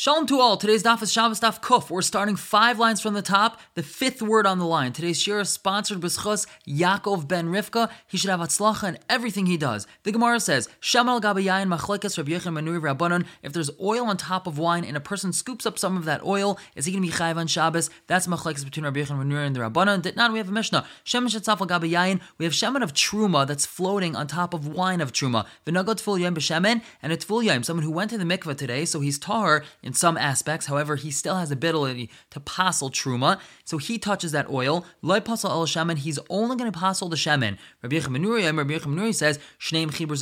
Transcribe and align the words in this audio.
Shalom 0.00 0.24
to 0.28 0.40
all. 0.40 0.56
Today's 0.56 0.82
daf 0.82 1.02
is 1.02 1.12
Shabbos 1.12 1.40
daf 1.40 1.60
Kuf. 1.60 1.90
We're 1.90 2.00
starting 2.00 2.34
five 2.34 2.78
lines 2.78 3.02
from 3.02 3.12
the 3.12 3.20
top, 3.20 3.60
the 3.74 3.82
fifth 3.82 4.22
word 4.22 4.46
on 4.46 4.58
the 4.58 4.64
line. 4.64 4.94
Today's 4.94 5.20
shir 5.20 5.40
is 5.40 5.50
sponsored 5.50 6.00
b'schos 6.00 6.46
Yaakov 6.66 7.28
ben 7.28 7.48
Rivka. 7.48 7.90
He 8.06 8.16
should 8.16 8.30
have 8.30 8.40
atzlacha 8.40 8.88
in 8.88 8.98
everything 9.10 9.44
he 9.44 9.58
does. 9.58 9.86
The 10.04 10.12
Gemara 10.12 10.40
says, 10.40 10.70
Shamal 10.80 11.20
gabayayin 11.20 11.68
machlekas 11.68 12.16
Rabbi 12.16 12.30
Yechon 12.30 12.58
Manuri 12.58 12.80
Rabbanon. 12.80 13.26
If 13.42 13.52
there's 13.52 13.68
oil 13.78 14.06
on 14.06 14.16
top 14.16 14.46
of 14.46 14.56
wine 14.56 14.86
and 14.86 14.96
a 14.96 15.00
person 15.00 15.34
scoops 15.34 15.66
up 15.66 15.78
some 15.78 15.98
of 15.98 16.06
that 16.06 16.24
oil, 16.24 16.58
is 16.74 16.86
he 16.86 16.92
going 16.92 17.02
to 17.02 17.08
be 17.10 17.14
chayiv 17.14 17.36
on 17.36 17.46
Shabbos? 17.46 17.90
That's 18.06 18.26
machlekas 18.26 18.64
between 18.64 18.84
Rabbi 18.84 19.00
Yechon 19.00 19.22
Manuri 19.22 19.46
and 19.46 19.54
the 19.54 19.60
Rabbanon. 19.60 20.00
Did 20.00 20.16
not 20.16 20.32
we 20.32 20.38
have 20.38 20.48
a 20.48 20.52
Mishnah. 20.52 20.86
Shemen 21.04 21.28
shetzafal 21.28 21.68
gabayayin. 21.68 22.22
We 22.38 22.46
have 22.46 22.54
shemen 22.54 22.82
of 22.82 22.94
truma 22.94 23.46
that's 23.46 23.66
floating 23.66 24.16
on 24.16 24.28
top 24.28 24.54
of 24.54 24.66
wine 24.66 25.02
of 25.02 25.12
truma. 25.12 25.44
V'nagot 25.66 25.96
tful 25.96 26.18
yom 26.18 26.34
b'shemen 26.34 26.80
and 27.02 27.12
a 27.12 27.18
tful 27.18 27.44
yom. 27.44 27.62
Someone 27.62 27.84
who 27.84 27.90
went 27.90 28.08
to 28.08 28.16
the 28.16 28.24
mikveh 28.24 28.56
today, 28.56 28.86
so 28.86 29.00
he's 29.00 29.18
tahar 29.18 29.62
in 29.90 29.94
some 29.94 30.16
aspects. 30.16 30.66
However, 30.66 30.94
he 30.94 31.10
still 31.10 31.34
has 31.34 31.50
ability 31.50 32.10
to 32.30 32.38
passel 32.38 32.90
truma, 32.90 33.40
so 33.64 33.76
he 33.76 33.98
touches 33.98 34.30
that 34.30 34.48
oil. 34.48 34.84
Loy 35.02 35.18
pasal 35.18 35.50
el 35.50 35.66
shemen. 35.66 35.98
He's 35.98 36.20
only 36.28 36.54
going 36.54 36.70
to 36.70 36.78
passel 36.78 37.08
the 37.08 37.16
shemen. 37.16 37.58
Rabbi 37.82 37.96
Yechamanuri, 37.96 38.56
Rabbi 38.56 38.74
Yechamanuri 38.74 39.12
says 39.12 39.40
shneim 39.58 39.90
chibur. 39.90 40.20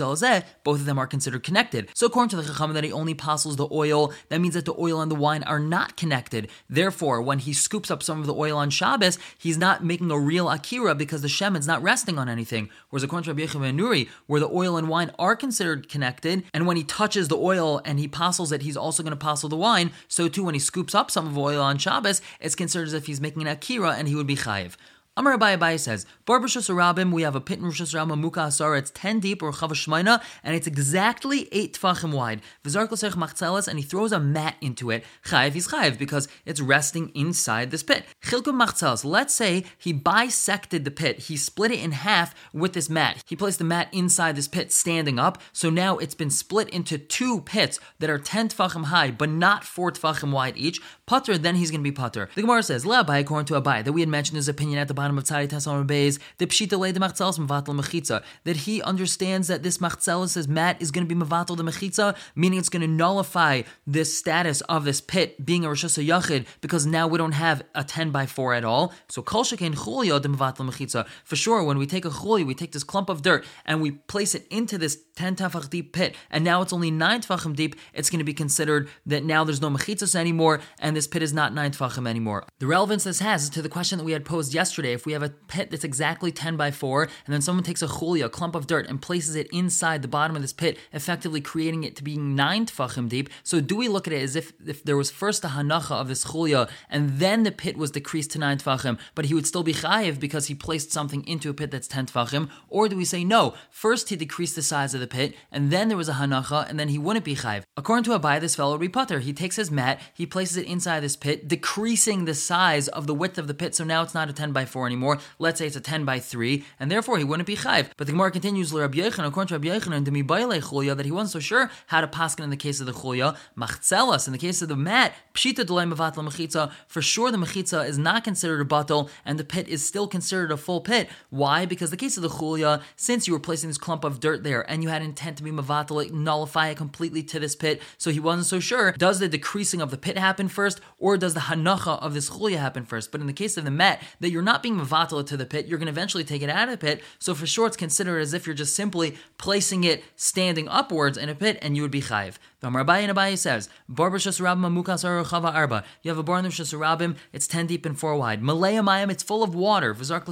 Both 0.65 0.81
of 0.81 0.87
them 0.87 0.99
are 0.99 1.07
considered 1.07 1.43
connected. 1.43 1.91
So 1.93 2.07
according 2.07 2.31
to 2.31 2.37
the 2.37 2.45
Chacham, 2.45 2.73
that 2.73 2.83
he 2.85 2.93
only 2.93 3.13
passels 3.13 3.57
the 3.57 3.69
oil. 3.71 4.11
That 4.31 4.41
means 4.41 4.55
that 4.55 4.65
the 4.65 4.75
oil 4.79 5.03
and 5.03 5.11
the 5.11 5.17
wine 5.17 5.43
are 5.43 5.59
not 5.59 5.97
connected. 5.99 6.49
Therefore, 6.71 7.21
when 7.21 7.41
he 7.41 7.53
scoops 7.53 7.91
up 7.91 8.03
some 8.03 8.21
of 8.21 8.27
the 8.27 8.35
oil 8.35 8.57
on 8.57 8.71
Shabbos, 8.71 9.19
he's 9.39 9.59
not 9.59 9.85
making 9.85 10.11
a 10.11 10.19
real 10.19 10.49
akira 10.49 10.95
because 10.95 11.21
the 11.21 11.29
shemen's 11.29 11.67
not 11.67 11.83
resting 11.83 12.19
on 12.19 12.29
anything. 12.29 12.71
Whereas 12.89 13.03
according 13.03 13.25
to 13.25 13.35
Rabbi 13.35 13.53
Yechamanuri, 13.53 14.09
where 14.27 14.41
the 14.41 14.49
oil 14.49 14.79
and 14.79 14.89
wine 14.89 15.11
are 15.19 15.37
considered 15.37 15.91
connected, 15.91 16.45
and 16.55 16.67
when 16.67 16.79
he 16.79 16.85
touches 16.85 17.29
the 17.29 17.37
oil 17.37 17.83
and 17.85 17.99
he 17.99 18.09
passels 18.09 18.53
it, 18.53 18.63
he's 18.63 18.77
also 18.77 19.03
going 19.03 19.11
to 19.11 19.17
passel 19.17 19.49
the 19.49 19.57
wine. 19.59 19.91
So 20.09 20.29
too, 20.29 20.45
when 20.45 20.55
he 20.55 20.61
scoops 20.61 20.95
up 20.95 21.11
some 21.11 21.27
of 21.27 21.37
oil 21.37 21.61
on 21.61 21.79
Shabbos, 21.79 22.23
it's 22.41 22.55
considered 22.55 22.89
as 22.89 22.95
if 22.95 23.07
he's 23.07 23.21
making 23.21 23.43
an 23.43 23.49
akira 23.49 23.93
and 23.93 24.09
he 24.09 24.15
would 24.15 24.27
be 24.27 24.37
chayiv. 24.37 24.77
Amar 25.19 25.37
Abai 25.37 25.59
Abai 25.59 25.81
says, 25.81 26.07
Bar 26.27 26.39
B'Shus 26.39 26.73
Rabim, 26.73 27.11
we 27.11 27.23
have 27.23 27.35
a 27.35 27.41
pit 27.41 27.59
in 27.59 27.65
Rosh 27.65 27.83
Hashanah 27.83 28.17
Muka 28.17 28.39
Asara, 28.39 28.79
it's 28.79 28.93
10 28.93 29.19
deep 29.19 29.43
or 29.43 29.51
Chava 29.51 29.73
Shmaina, 29.73 30.23
and 30.45 30.55
it's 30.55 30.69
exactly 30.69 31.49
8 31.51 31.77
tfachim 31.77 32.15
wide. 32.15 32.41
V'zark 32.63 32.93
l'sech 32.93 33.15
machzelas, 33.15 33.67
and 33.67 33.81
he 33.81 33.85
throws 33.85 34.13
a 34.13 34.21
mat 34.21 34.55
into 34.61 34.93
it. 34.93 35.03
Chayiv, 35.25 35.55
he's 35.55 35.67
chayiv, 35.67 35.99
because 35.99 36.29
it's 36.47 36.61
resting 36.61 37.11
inside 37.17 37.73
this 37.73 37.83
pit. 37.83 38.05
Chilkum 38.23 38.65
machzelas, 38.65 39.05
let's 39.05 39.35
say 39.35 39.65
he 39.77 39.93
bisected 39.93 40.85
the 40.85 40.93
pit, 40.93 41.19
he 41.23 41.37
split 41.37 41.73
it 41.73 41.81
in 41.81 41.91
half 41.91 42.33
with 42.53 42.75
this 42.75 42.89
mat. 42.89 43.21
He 43.27 43.35
placed 43.35 43.59
the 43.59 43.65
mat 43.65 43.89
inside 43.91 44.37
this 44.37 44.47
pit 44.47 44.71
standing 44.71 45.19
up, 45.19 45.43
so 45.53 45.69
now 45.69 45.99
it's 45.99 46.15
been 46.15 46.31
split 46.31 46.69
into 46.71 46.97
two 46.97 47.41
pits 47.41 47.81
that 47.99 48.09
are 48.09 48.21
10 48.21 48.51
tfachim 48.51 48.85
high, 48.85 49.11
but 49.11 49.31
not 49.31 49.65
4 49.65 49.91
tfachim 49.91 50.31
wide 50.31 50.57
each. 50.57 50.81
Putter, 51.07 51.37
then 51.37 51.57
he's 51.57 51.73
going 51.73 51.81
to 51.81 51.91
be 51.91 51.91
putter. 51.91 52.29
The 52.37 52.43
Gemara 52.43 52.63
says, 52.63 52.85
Le'abai, 52.85 53.19
according 53.19 53.47
to 53.47 53.61
Abai, 53.61 53.83
that 53.83 53.93
we 53.93 54.03
had 54.03 54.09
mentioned 54.09 54.37
his 54.37 54.47
opinion 54.49 54.79
at 54.79 54.87
the 54.87 54.95
bottom 54.95 55.08
of 55.17 55.25
Tzari 55.25 55.49
Tesson 55.49 55.87
Beis, 55.87 56.19
the 56.39 56.47
Pshita 56.47 56.79
Le 56.79 56.93
de 56.93 57.01
Machzelis 57.01 57.39
Mevatel 57.39 57.79
Mechitza, 57.79 58.23
that 58.45 58.57
he 58.57 58.83
understands 58.83 59.49
that 59.49 59.63
this 59.63 59.79
Machzelis, 59.79 60.31
says 60.31 60.49
mat, 60.49 60.77
is 60.81 60.91
going 60.91 61.07
to 61.07 61.15
be 61.15 61.19
Mevatel 61.19 61.57
the 61.57 61.63
Mechitza, 61.63 62.17
meaning 62.35 62.59
it's 62.59 62.69
going 62.69 62.83
to 62.83 62.89
nullify 62.89 63.63
this 63.87 64.19
status 64.19 64.61
of 64.63 64.85
this 64.85 65.01
pit 65.01 65.45
being 65.45 65.65
a 65.65 65.69
Rosh 65.69 65.85
Yachid, 65.85 66.47
because 66.61 66.85
now 66.85 67.07
we 67.07 67.17
don't 67.17 67.33
have 67.33 67.63
a 67.75 67.85
10 67.85 68.11
by 68.11 68.27
4 68.27 68.55
at 68.55 68.65
all. 68.65 68.93
So 69.09 69.23
Kol 69.23 69.45
Shekain 69.45 69.75
Chulya 69.75 70.21
de 70.21 70.29
Mevatel 70.29 70.69
Mechitza. 70.69 71.07
For 71.25 71.37
sure, 71.37 71.63
when 71.63 71.79
we 71.79 71.87
take 71.87 72.05
a 72.05 72.11
Chulya, 72.11 72.45
we 72.45 72.55
take 72.55 72.73
this 72.73 72.85
clump 72.85 73.09
of 73.09 73.23
dirt 73.23 73.47
and 73.65 73.81
we 73.81 73.93
place 73.93 74.35
it 74.35 74.47
into 74.51 74.77
this 74.79 74.99
10 75.17 75.37
tefach 75.37 75.69
deep 75.69 75.93
pit, 75.93 76.15
and 76.31 76.45
now 76.45 76.63
it's 76.63 76.73
only 76.73 76.91
9 76.91 77.23
tefachim 77.23 77.57
deep, 77.57 77.75
it's 77.93 78.09
going 78.11 78.19
to 78.19 78.25
be 78.25 78.35
considered 78.35 78.89
that 79.07 79.25
now 79.25 79.43
there's 79.45 79.61
no 79.61 79.69
mechitzas 79.69 80.15
anymore, 80.15 80.61
and 80.79 80.97
this 80.97 81.07
pit 81.07 81.23
is 81.23 81.33
not 81.33 81.53
9 81.53 81.73
tefachim 81.73 82.09
anymore. 82.09 82.45
The 82.61 82.67
relevance 82.67 83.05
this 83.05 83.19
has 83.19 83.45
is 83.45 83.51
to 83.51 83.63
the 83.63 83.69
question 83.69 83.99
that 83.99 84.05
we 84.05 84.13
had 84.13 84.25
posed 84.25 84.55
yesterday. 84.55 84.97
If 84.99 85.07
we 85.07 85.13
have 85.13 85.23
a 85.23 85.29
pit 85.29 85.71
that's 85.71 85.85
exactly 85.85 86.33
10 86.33 86.57
by 86.57 86.73
4, 86.73 87.03
and 87.03 87.33
then 87.33 87.41
someone 87.41 87.63
takes 87.63 87.83
a 87.83 87.87
chulia, 87.87 88.25
a 88.25 88.29
clump 88.29 88.57
of 88.57 88.67
dirt, 88.67 88.89
and 88.89 89.01
places 89.01 89.37
it 89.37 89.47
inside 89.53 90.03
the 90.03 90.09
bottom 90.09 90.35
of 90.35 90.43
this 90.43 90.53
pit, 90.53 90.77
effectively 90.93 91.41
creating 91.41 91.85
it 91.85 91.95
to 91.95 92.03
be 92.03 92.17
9 92.17 92.67
tefachim 92.67 93.09
deep, 93.09 93.31
so 93.45 93.61
do 93.61 93.77
we 93.77 93.87
look 93.87 94.09
at 94.09 94.13
it 94.13 94.21
as 94.23 94.35
if, 94.35 94.53
if 94.67 94.83
there 94.83 94.97
was 94.97 95.13
first 95.13 95.45
a 95.45 95.49
hanacha 95.49 95.93
of 95.93 96.09
this 96.09 96.25
chulia, 96.25 96.69
and 96.91 97.21
then 97.21 97.45
the 97.45 97.53
pit 97.53 97.77
was 97.77 97.93
decreased 97.93 98.33
to 98.33 98.41
9 98.41 98.59
tefachim, 98.59 98.99
but 99.15 99.27
he 99.27 99.35
would 99.35 99.47
still 99.47 99.63
be 99.63 99.73
chayiv 99.73 100.19
because 100.19 100.49
he 100.49 100.55
placed 100.57 100.91
something 100.91 101.25
into 101.29 101.49
a 101.49 101.55
pit 101.55 101.71
that's 101.71 101.87
10 101.87 102.07
tefachim, 102.07 102.51
or 102.69 102.89
do 102.89 102.97
we 102.97 103.05
say 103.05 103.23
no, 103.23 103.55
first 103.71 104.09
he 104.09 104.17
decreased 104.17 104.57
the 104.57 104.63
size 104.63 104.95
of 104.95 105.01
the 105.01 105.07
pit, 105.07 105.33
and 105.53 105.71
then 105.71 105.87
there 105.87 105.97
was 105.97 106.09
a 106.09 106.15
hanacha, 106.15 106.69
and 106.69 106.81
then 106.81 106.89
he 106.89 106.99
wouldn't 106.99 107.25
be 107.25 107.37
chayiv. 107.37 107.63
According 107.77 108.03
to 108.05 108.19
Abai, 108.19 108.41
this 108.41 108.57
fellow 108.57 108.73
would 108.73 108.81
be 108.81 108.89
putter. 108.89 109.21
He 109.21 109.33
takes 109.33 109.55
his 109.55 109.71
mat, 109.71 110.01
he 110.13 110.27
places 110.27 110.57
it 110.57 110.67
inside 110.67 111.05
this 111.05 111.15
pit, 111.15 111.47
decreasing 111.47 112.25
the 112.25 112.35
size 112.35 112.89
of 112.89 113.07
the 113.07 113.15
width 113.15 113.39
of 113.39 113.47
the 113.47 113.55
pit, 113.55 113.77
so 113.77 113.85
now 113.85 114.03
it's 114.03 114.15
not 114.15 114.29
a 114.29 114.33
10 114.33 114.51
by 114.51 114.65
4 114.65 114.88
anymore. 114.89 115.19
Let's 115.39 115.59
say 115.61 115.67
it's 115.67 115.77
a 115.77 115.81
10 115.81 116.05
by 116.05 116.19
3, 116.19 116.65
and 116.81 116.91
therefore 116.91 117.19
he 117.19 117.25
wouldn't 117.25 117.47
be 117.47 117.55
chayiv. 117.57 117.91
But 117.97 118.07
the 118.07 118.13
Gemara 118.13 118.33
continues, 118.33 118.73
according 118.73 119.49
to 119.49 119.55
Rabbi 119.55 119.95
and 119.95 120.05
Demi 120.05 120.23
Chulya, 120.25 120.97
that 120.97 121.07
he 121.07 121.13
wasn't 121.13 121.31
so 121.31 121.39
sure 121.39 121.71
how 121.87 122.01
to 122.01 122.09
paskin 122.09 122.45
in 122.45 122.51
the 122.51 122.57
case 122.57 122.81
of 122.81 122.87
the 122.87 122.93
Chulya, 122.93 123.37
Machzelas, 123.57 124.27
in 124.27 124.33
the 124.33 124.39
case 124.39 124.63
of 124.63 124.69
the 124.69 124.77
mat, 124.77 125.15
Pshita 125.35 125.65
delay 125.65 125.85
Mavatla 125.85 126.27
Mechitza, 126.27 126.73
for 126.87 127.01
sure 127.01 127.31
the 127.31 127.39
Mechitza 127.39 127.87
is 127.87 127.99
not 127.99 128.25
considered 128.25 128.61
a 128.61 128.65
bottle, 128.65 129.09
and 129.25 129.39
the 129.39 129.45
pit 129.45 129.69
is 129.69 129.87
still 129.87 130.09
considered 130.09 130.51
a 130.51 130.57
full 130.57 130.81
pit. 130.81 131.09
Why? 131.31 131.67
Because 131.67 131.91
the 131.91 131.97
case 131.97 132.17
of 132.17 132.23
the 132.23 132.29
Chulya, 132.29 132.83
since 132.97 133.27
you 133.27 133.33
were 133.33 133.39
placing 133.39 133.71
this 133.71 133.79
clump 133.79 134.05
of 134.05 134.21
dirt 134.21 134.43
there, 134.43 134.69
and 134.71 134.83
you 134.83 134.89
had 134.89 135.03
intent 135.03 135.37
to 135.37 135.43
be 135.43 135.51
Mavatal, 135.51 136.11
nullify 136.11 136.69
it 136.69 136.77
completely 136.77 137.23
to 137.23 137.39
this 137.39 137.55
pit, 137.55 137.81
so 137.97 138.11
he 138.11 138.21
wasn't 138.21 138.47
so 138.47 138.61
sure. 138.61 138.93
Does 138.93 139.19
the 139.19 139.29
decreasing 139.29 139.81
of 139.81 139.91
the 139.91 139.99
pit 139.99 140.19
happen 140.19 140.49
first, 140.49 140.81
or 140.99 141.17
does 141.17 141.35
the 141.35 141.41
Hanacha 141.41 142.01
of 142.03 142.15
this 142.15 142.31
Chulya 142.31 142.59
happen 142.59 142.85
first? 142.85 143.11
But 143.13 143.21
in 143.21 143.27
the 143.27 143.33
case 143.33 143.57
of 143.57 143.65
the 143.65 143.71
mat, 143.71 144.03
that 144.21 144.31
you're 144.31 144.43
not 144.43 144.63
being 144.63 144.68
Mavatal 144.77 145.27
to 145.27 145.37
the 145.37 145.47
pit, 145.47 145.67
you're 145.67 145.79
going 145.79 145.87
to 145.87 145.93
eventually 145.93 146.25
take 146.25 146.43
it 146.43 146.51
out 146.51 146.69
of 146.69 146.79
the 146.79 146.87
pit, 146.87 147.03
so 147.19 147.35
for 147.35 147.47
sure 147.47 147.67
it's 147.67 147.77
considered 147.77 148.21
as 148.21 148.35
if 148.35 148.47
you're 148.47 148.55
just 148.55 148.75
simply 148.75 149.17
placing 149.37 149.85
it 149.85 150.03
standing 150.17 150.69
upwards 150.69 151.17
in 151.17 151.29
a 151.29 151.35
pit, 151.35 151.59
and 151.63 151.77
you 151.77 151.83
would 151.83 151.91
be 151.91 152.03
Chayiv. 152.03 152.35
The 152.61 152.71
Abai 152.71 153.03
and 153.03 153.17
Abai 153.17 153.39
says, 153.39 153.69
Barber 153.89 154.19
Shasarabim 154.19 154.83
Mukas 154.83 155.05
Chava 155.05 155.55
Arba. 155.55 155.85
You 156.03 156.11
have 156.11 156.19
a 156.19 156.25
barn 156.25 156.45
of 156.45 156.51
Shasarabim, 156.51 157.17
it's 157.33 157.47
10 157.47 157.69
deep 157.69 157.87
and 157.87 157.97
4 157.97 158.17
wide. 158.17 158.43
Malaya 158.43 158.83
Mayim, 158.83 159.13
it's 159.13 159.23
full 159.23 159.45
of 159.45 159.55
water. 159.55 159.95
Vizark 159.95 160.27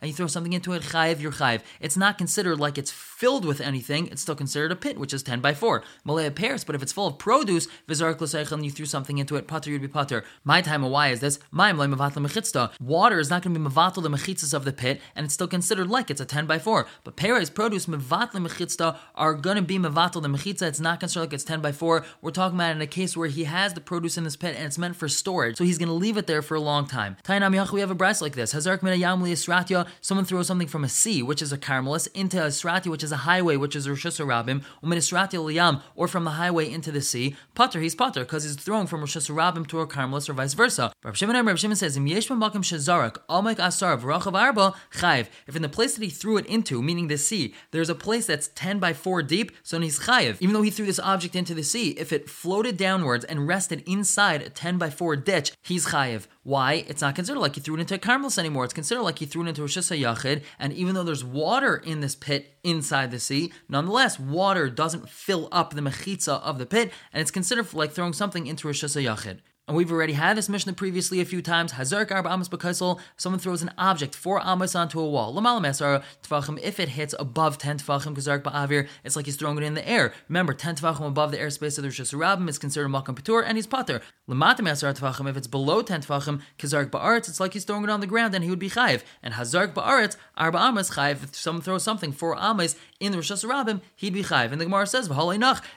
and 0.00 0.08
you 0.08 0.14
throw 0.14 0.28
something 0.28 0.54
into 0.54 0.72
it, 0.72 0.80
Chayiv, 0.80 1.20
you're 1.20 1.30
Chayiv. 1.30 1.60
It's 1.78 1.94
not 1.94 2.16
considered 2.16 2.58
like 2.58 2.78
it's 2.78 2.90
filled 2.90 3.44
with 3.44 3.60
anything, 3.60 4.06
it's 4.06 4.22
still 4.22 4.34
considered 4.34 4.72
a 4.72 4.76
pit, 4.76 4.96
which 4.96 5.12
is 5.12 5.22
10 5.22 5.40
by 5.40 5.52
4. 5.52 5.84
Malaya 6.06 6.30
pears, 6.30 6.64
but 6.64 6.74
if 6.74 6.82
it's 6.82 6.92
full 6.92 7.06
of 7.06 7.18
produce, 7.18 7.68
Vizark 7.86 8.50
and 8.50 8.64
you 8.64 8.70
threw 8.70 8.86
something 8.86 9.18
into 9.18 9.36
it, 9.36 9.46
Pater, 9.46 9.70
you'd 9.70 9.82
be 9.82 9.88
Pater. 9.88 10.24
My 10.44 10.62
time 10.62 10.80
why 10.80 11.08
is 11.08 11.20
this? 11.20 11.38
Lai 11.52 11.72
Mavatla 11.72 12.26
Mechitzta. 12.26 12.80
Water 12.80 13.18
is 13.18 13.28
not 13.28 13.42
going 13.42 13.52
to 13.52 13.60
be 13.60 13.66
Mavatal 13.66 14.02
the 14.02 14.08
Mechitzas 14.08 14.54
of 14.54 14.64
the 14.64 14.72
pit, 14.72 15.02
and 15.14 15.26
it's 15.26 15.34
still 15.34 15.46
considered 15.46 15.90
like 15.90 16.10
it's 16.10 16.20
a 16.22 16.24
10 16.24 16.46
by 16.46 16.58
4. 16.58 16.86
But 17.04 17.16
pears, 17.16 17.50
produce, 17.50 17.84
Mavatla 17.84 18.46
Mechitzta 18.46 18.96
are 19.14 19.34
going 19.34 19.56
to 19.56 19.62
be 19.62 19.78
Mavatal 19.78 20.22
the 20.22 20.28
Mechitza, 20.28 20.62
it's 20.62 20.80
not 20.80 21.00
considered 21.00 21.24
like 21.26 21.34
it's 21.34 21.44
10 21.44 21.57
by 21.62 21.72
4. 21.72 22.04
We're 22.22 22.30
talking 22.30 22.56
about 22.56 22.72
in 22.72 22.80
a 22.80 22.86
case 22.86 23.16
where 23.16 23.28
he 23.28 23.44
has 23.44 23.74
the 23.74 23.80
produce 23.80 24.16
in 24.16 24.24
this 24.24 24.36
pit 24.36 24.54
and 24.56 24.66
it's 24.66 24.78
meant 24.78 24.96
for 24.96 25.08
storage, 25.08 25.56
so 25.56 25.64
he's 25.64 25.78
going 25.78 25.88
to 25.88 25.94
leave 25.94 26.16
it 26.16 26.26
there 26.26 26.42
for 26.42 26.54
a 26.54 26.60
long 26.60 26.86
time. 26.86 27.16
Tainam 27.24 27.54
Yach, 27.54 27.72
we 27.72 27.80
have 27.80 27.90
a 27.90 27.94
brass 27.94 28.20
like 28.20 28.34
this. 28.34 28.52
Hazark 28.54 28.82
mina 28.82 28.96
yamli 28.96 29.32
esratya, 29.32 29.86
someone 30.00 30.24
throws 30.24 30.46
something 30.46 30.68
from 30.68 30.84
a 30.84 30.88
sea, 30.88 31.22
which 31.22 31.42
is 31.42 31.52
a 31.52 31.58
carmelis, 31.58 32.08
into 32.14 32.42
a 32.42 32.48
esratya, 32.48 32.86
which 32.86 33.02
is 33.02 33.12
a 33.12 33.18
highway, 33.18 33.56
which 33.56 33.76
is 33.76 33.88
Rosh 33.88 34.06
Hashanah, 34.06 35.82
or 35.94 36.08
from 36.08 36.24
the 36.24 36.30
highway 36.30 36.70
into 36.70 36.92
the 36.92 37.00
sea. 37.00 37.36
Potter, 37.54 37.80
he's 37.80 37.94
potter, 37.94 38.20
because 38.20 38.44
he's 38.44 38.56
thrown 38.56 38.86
from 38.86 39.00
Rosh 39.00 39.16
Hashanah 39.16 39.66
to 39.68 39.80
a 39.80 39.86
carmelis, 39.86 40.28
or 40.28 40.32
vice 40.32 40.54
versa. 40.54 40.92
Rav 41.04 41.16
Shimon, 41.16 41.76
says, 41.76 41.96
Im 41.96 42.06
yesh 42.06 42.28
makim 42.28 42.62
shazarak, 42.62 43.16
almek 43.28 43.58
asar, 43.58 43.96
v'rachav 43.96 44.34
arba, 44.34 44.74
chayv. 44.94 45.28
If 45.46 45.56
in 45.56 45.62
the 45.62 45.68
place 45.68 45.94
that 45.94 46.04
he 46.04 46.10
threw 46.10 46.36
it 46.36 46.46
into, 46.46 46.82
meaning 46.82 47.08
the 47.08 47.18
sea, 47.18 47.54
there's 47.70 47.88
a 47.88 47.94
place 47.94 48.26
that's 48.26 48.48
10 48.54 48.78
by 48.78 48.92
4 48.92 49.22
deep, 49.22 49.52
so 49.62 49.78
he's 49.80 50.00
chayiv. 50.00 50.36
Even 50.40 50.52
though 50.54 50.62
he 50.62 50.70
threw 50.70 50.86
this 50.86 50.98
object 51.00 51.34
into 51.36 51.47
the 51.54 51.62
sea, 51.62 51.90
if 51.90 52.12
it 52.12 52.30
floated 52.30 52.76
downwards 52.76 53.24
and 53.24 53.46
rested 53.46 53.82
inside 53.86 54.42
a 54.42 54.50
10 54.50 54.78
by 54.78 54.90
4 54.90 55.16
ditch, 55.16 55.52
he's 55.62 55.86
chayiv. 55.86 56.26
Why? 56.42 56.84
It's 56.88 57.02
not 57.02 57.14
considered 57.14 57.40
like 57.40 57.54
he 57.54 57.60
threw 57.60 57.76
it 57.76 57.80
into 57.80 57.94
a 57.94 57.98
carmelis 57.98 58.38
anymore. 58.38 58.64
It's 58.64 58.74
considered 58.74 59.02
like 59.02 59.18
he 59.18 59.26
threw 59.26 59.42
it 59.44 59.48
into 59.48 59.64
a 59.64 59.66
shisa 59.66 60.00
yachid, 60.00 60.42
and 60.58 60.72
even 60.72 60.94
though 60.94 61.04
there's 61.04 61.24
water 61.24 61.76
in 61.76 62.00
this 62.00 62.14
pit 62.14 62.58
inside 62.64 63.10
the 63.10 63.20
sea, 63.20 63.52
nonetheless, 63.68 64.18
water 64.18 64.70
doesn't 64.70 65.08
fill 65.08 65.48
up 65.52 65.74
the 65.74 65.82
mechitza 65.82 66.40
of 66.42 66.58
the 66.58 66.66
pit, 66.66 66.92
and 67.12 67.20
it's 67.20 67.30
considered 67.30 67.72
like 67.74 67.92
throwing 67.92 68.12
something 68.12 68.46
into 68.46 68.68
a 68.68 68.72
shisa 68.72 69.04
yachid. 69.04 69.40
And 69.68 69.76
we've 69.76 69.92
already 69.92 70.14
had 70.14 70.38
this 70.38 70.48
Mishnah 70.48 70.72
previously 70.72 71.20
a 71.20 71.26
few 71.26 71.42
times. 71.42 71.74
Hazark 71.74 72.10
arba 72.10 72.30
amas 72.30 72.48
b'kaisel. 72.48 72.98
Someone 73.18 73.38
throws 73.38 73.60
an 73.60 73.70
object 73.76 74.14
four 74.14 74.40
amas 74.40 74.74
onto 74.74 74.98
a 74.98 75.06
wall. 75.06 75.34
Lamal 75.34 75.60
mesar 75.60 76.02
tefachim. 76.22 76.58
If 76.62 76.80
it 76.80 76.88
hits 76.88 77.14
above 77.18 77.58
ten 77.58 77.76
tefachim, 77.78 78.16
kazark 78.16 78.42
ba'avir, 78.42 78.88
it's 79.04 79.14
like 79.14 79.26
he's 79.26 79.36
throwing 79.36 79.58
it 79.58 79.64
in 79.64 79.74
the 79.74 79.86
air. 79.86 80.14
Remember, 80.26 80.54
ten 80.54 80.74
tefachim 80.74 81.06
above 81.06 81.32
the 81.32 81.36
airspace 81.36 81.76
of 81.76 81.82
the 81.82 81.88
Rosh 81.88 82.00
Hashanah 82.00 82.48
is 82.48 82.58
considered 82.58 82.88
makam 82.88 83.14
patur, 83.14 83.44
and 83.46 83.58
he's 83.58 83.66
pater. 83.66 84.00
Lamata 84.26 84.60
mesar 84.60 84.98
tefachim. 84.98 85.28
If 85.28 85.36
it's 85.36 85.46
below 85.46 85.82
ten 85.82 86.00
tefachim, 86.00 86.40
kazark 86.58 86.90
ba'aretz, 86.90 87.28
it's 87.28 87.38
like 87.38 87.52
he's 87.52 87.64
throwing 87.64 87.84
it 87.84 87.90
on 87.90 88.00
the 88.00 88.06
ground, 88.06 88.34
and 88.34 88.42
he 88.42 88.48
would 88.48 88.58
be 88.58 88.70
chayiv. 88.70 89.02
And 89.22 89.34
hazark 89.34 89.74
ba'aretz 89.74 90.16
arba 90.34 90.56
amas 90.56 90.92
chayiv. 90.92 91.22
If 91.24 91.36
someone 91.36 91.60
throws 91.60 91.82
something 91.82 92.12
four 92.12 92.34
amas 92.36 92.74
in 93.00 93.12
the 93.12 93.18
Rosh 93.18 93.32
Hashanah, 93.32 93.82
he'd 93.96 94.14
be 94.14 94.22
chayiv. 94.22 94.50
And 94.50 94.58
the 94.62 94.64
Gemara 94.64 94.86
says, 94.86 95.10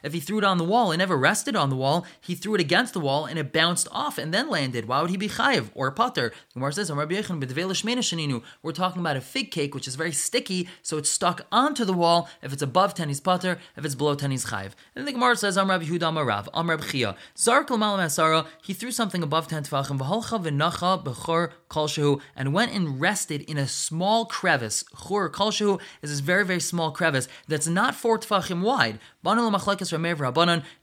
if 0.04 0.14
he 0.14 0.22
threw 0.22 0.38
it 0.38 0.46
on 0.46 0.60
the 0.60 0.64
wall 0.64 0.92
and 0.92 1.00
never 1.00 1.18
rested 1.18 1.58
on 1.58 1.70
the 1.70 1.76
wall, 1.76 2.06
he 2.22 2.36
threw 2.36 2.56
it 2.56 2.62
against 2.62 2.94
the 2.94 3.02
wall 3.02 3.26
and 3.26 3.38
it 3.38 3.52
bounced 3.52 3.81
bounced 3.84 3.96
off 3.96 4.18
and 4.18 4.34
then 4.34 4.50
landed. 4.50 4.88
Why 4.88 5.02
would 5.02 5.10
he 5.10 5.18
be 5.18 5.28
chayiv 5.30 5.70
or? 5.74 5.92
The 5.92 6.32
Gemara 6.54 6.74
says, 6.74 6.90
we're 6.92 8.72
talking 8.72 9.00
about 9.02 9.18
a 9.18 9.22
fig 9.22 9.52
cake 9.52 9.76
which 9.76 9.88
is 9.88 9.96
very 9.96 10.12
sticky, 10.12 10.68
so 10.82 10.98
it's 10.98 11.12
stuck 11.12 11.46
onto 11.52 11.86
the 11.86 11.94
wall. 11.94 12.30
If 12.42 12.54
it's 12.54 12.62
above 12.62 12.94
10, 12.94 13.10
he's. 13.10 13.22
If 13.26 13.86
it's 13.86 13.96
below 13.96 14.16
10, 14.16 14.32
he's 14.32 14.46
chayiv. 14.46 14.72
And 14.96 15.08
the 15.08 15.12
Gemara 15.12 15.36
says, 15.36 15.58
Amr 15.58 15.80
Yehuda 15.80 16.00
Amarav, 16.00 16.48
Amr 16.54 16.78
Chia, 16.78 17.16
Zark 17.38 17.68
Asara, 17.70 18.48
he 18.64 18.74
threw 18.74 18.92
something 18.92 19.22
above 19.22 19.48
10 19.48 19.64
tefachim, 19.64 20.00
v'halcha 20.00 20.42
v'nacha 20.44 21.04
b'chor 21.04 21.52
kalshehu, 21.70 22.22
and 22.36 22.54
went 22.54 22.72
and 22.74 23.00
rested 23.00 23.42
in 23.42 23.58
a 23.58 23.68
small 23.68 24.26
crevice. 24.26 24.84
Chor 24.94 25.30
kalshehu 25.30 25.80
is 26.02 26.10
this 26.10 26.20
very, 26.20 26.46
very 26.46 26.60
small 26.60 26.92
crevice 26.92 27.28
that's 27.48 27.68
not 27.68 27.96
four 27.96 28.18
tefachim 28.18 28.62
wide. 28.62 29.00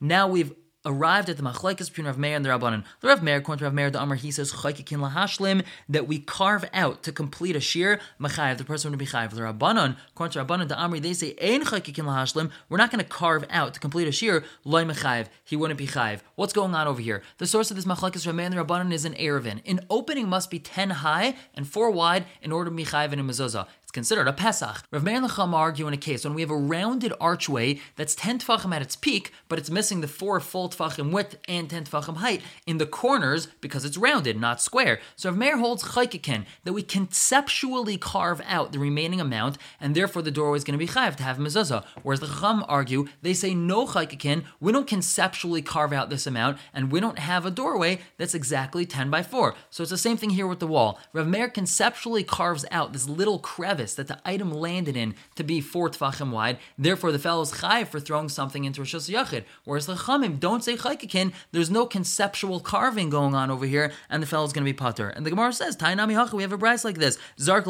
Now 0.01 0.29
we've 0.29 0.53
arrived 0.85 1.29
at 1.29 1.37
the 1.37 1.43
machlekes 1.43 1.89
between 1.89 2.07
Rav 2.07 2.19
Meir 2.19 2.37
and 2.37 2.45
the 2.45 2.51
Rabbanan. 2.51 2.85
The 3.01 3.09
Rav 3.09 3.23
Meir, 3.23 3.37
according 3.37 3.59
to 3.59 3.65
Rav 3.65 3.75
Meir 3.75 3.91
the 3.91 4.01
Amr, 4.01 4.15
he 4.15 4.31
says 4.31 4.53
chaykikin 4.53 4.99
lahashlim 4.99 5.65
that 5.89 6.07
we 6.07 6.19
carve 6.19 6.65
out 6.73 7.03
to 7.03 7.13
complete 7.13 7.57
a 7.57 7.61
shear 7.61 8.01
machayev. 8.21 8.59
The 8.59 8.65
person 8.65 8.91
would 8.91 8.99
be 8.99 9.07
chayev. 9.07 9.31
The 9.31 9.43
Rabbanan, 9.43 9.97
according 10.11 10.33
to 10.33 10.45
Rabbanan 10.45 10.69
the 10.69 10.77
Amri, 10.77 11.03
they 11.03 11.13
say 11.13 11.37
ein 11.43 11.65
chaykikin 11.65 12.05
lahashlim. 12.05 12.51
We're 12.69 12.79
not 12.79 12.91
going 12.91 13.05
to 13.05 13.11
carve 13.11 13.45
out 13.51 13.75
to 13.75 13.81
complete 13.81 14.07
a 14.07 14.13
shear 14.13 14.45
loy 14.65 14.85
mechayev. 14.85 15.27
He 15.45 15.57
wouldn't 15.57 15.79
be 15.79 15.87
chayev. 15.87 16.21
What's 16.37 16.53
going 16.53 16.75
on 16.75 16.87
over 16.87 17.01
here? 17.01 17.23
The 17.39 17.47
source 17.47 17.71
of 17.71 17.77
this 17.77 17.85
machlekes 17.85 18.27
Rav 18.27 18.35
Meir 18.35 18.47
and 18.47 18.55
the 18.55 18.65
Rabbanan 18.65 18.93
is 18.93 19.05
an 19.05 19.15
erevin. 19.15 19.61
An 19.67 19.81
opening 19.91 20.29
must 20.29 20.51
be 20.51 20.59
ten 20.59 20.91
high 20.91 21.35
and 21.55 21.67
four 21.69 21.91
wide 21.91 22.25
in 22.41 22.53
order 22.53 22.71
to 22.71 22.77
be 22.77 22.85
chayev 22.85 23.13
in 23.13 23.19
a 23.19 23.25
mezuzah. 23.25 23.67
It's 23.89 23.93
considered 23.95 24.29
a 24.29 24.35
Pesach. 24.35 24.83
Rav 24.91 25.03
Meir 25.03 25.17
and 25.17 25.55
argue 25.55 25.89
in 25.89 25.95
a 25.95 25.97
case 25.97 26.23
when 26.23 26.35
we 26.35 26.43
have 26.43 26.51
a 26.51 26.57
rounded 26.59 27.11
archway 27.19 27.81
that's 27.97 28.15
10 28.15 28.41
tefachim 28.41 28.75
at 28.75 28.83
its 28.83 28.97
peak, 28.97 29.33
but 29.49 29.59
it's 29.59 29.71
missing 29.71 30.03
the 30.03 30.07
4 30.07 30.41
full 30.41 30.69
tefachim 30.69 31.11
width 31.11 31.39
and 31.49 31.71
10 31.71 31.85
tefachim 31.85 32.17
height 32.17 32.43
in 32.67 32.77
the 32.77 32.85
corners 32.85 33.47
because 33.63 33.87
it's 33.87 33.97
rounded, 33.97 34.39
not 34.39 34.61
square. 34.61 35.01
So 35.17 35.31
Rav 35.31 35.39
Meir 35.39 35.57
holds 35.57 35.85
chaykikin 35.85 36.45
that 36.65 36.75
we 36.75 36.83
conceptually 36.83 37.97
carve 37.97 38.43
out 38.47 38.73
the 38.73 38.79
remaining 38.79 39.23
amount, 39.23 39.57
and 39.81 39.95
therefore 39.95 40.21
the 40.21 40.31
doorway 40.31 40.59
is 40.59 40.65
going 40.65 40.79
to 40.79 40.87
be 40.87 40.93
chayav 40.93 41.17
to 41.17 41.23
have 41.23 41.39
mezuzah. 41.39 41.83
Whereas 42.03 42.21
the 42.21 42.27
Chacham 42.27 42.67
argue, 42.69 43.09
they 43.23 43.33
say 43.33 43.55
no 43.55 43.87
chaykikin, 43.87 44.45
we 44.61 44.71
don't 44.71 44.87
conceptually 44.87 45.63
carve 45.63 45.95
out 45.95 46.11
this 46.11 46.27
amount, 46.27 46.59
and 46.75 46.93
we 46.93 47.01
don't 47.01 47.19
have 47.19 47.47
a 47.47 47.51
doorway 47.51 48.01
that's 48.19 48.35
exactly 48.35 48.85
10 48.85 49.09
by 49.09 49.23
4. 49.23 49.55
So 49.71 49.83
it's 49.83 49.91
the 49.91 49.97
same 49.97 50.19
thing 50.19 50.29
here 50.29 50.47
with 50.47 50.61
the 50.61 50.67
wall. 50.67 51.01
Rav 51.15 51.27
Meir 51.27 51.49
conceptually 51.49 52.23
carves 52.23 52.67
out 52.71 52.93
this 52.93 53.09
little 53.09 53.39
crevice 53.39 53.78
that 53.79 54.09
the 54.09 54.21
item 54.25 54.51
landed 54.53 54.97
in 54.97 55.15
to 55.37 55.45
be 55.45 55.61
four 55.61 55.89
tfachim 55.91 56.31
wide. 56.31 56.59
Therefore, 56.77 57.13
the 57.13 57.19
fellow's 57.19 57.61
chai 57.61 57.85
for 57.85 58.01
throwing 58.01 58.29
something 58.29 58.65
into 58.65 58.81
Rosh 58.81 58.95
Yachid. 58.95 59.45
Whereas 59.65 59.87
the 59.87 59.95
chamim 59.95 60.41
don't 60.41 60.65
say 60.65 60.77
chaykikin. 60.77 61.33
There's 61.53 61.71
no 61.71 61.87
conceptual 61.87 62.61
carving 62.61 63.11
going 63.11 63.35
on 63.35 63.51
over 63.51 63.67
here, 63.67 63.93
and 64.11 64.23
the 64.23 64.27
fellow's 64.27 64.53
going 64.53 64.65
to 64.65 64.73
be 64.73 64.77
putter. 64.77 65.09
And 65.09 65.25
the 65.25 65.31
Gemara 65.31 65.53
says, 65.53 65.77
Tainami 65.77 66.15
hacha, 66.15 66.37
we 66.37 66.43
have 66.43 66.53
a 66.53 66.59
price 66.59 66.85
like 66.85 66.99
this. 66.99 67.19
Zark. 67.39 67.67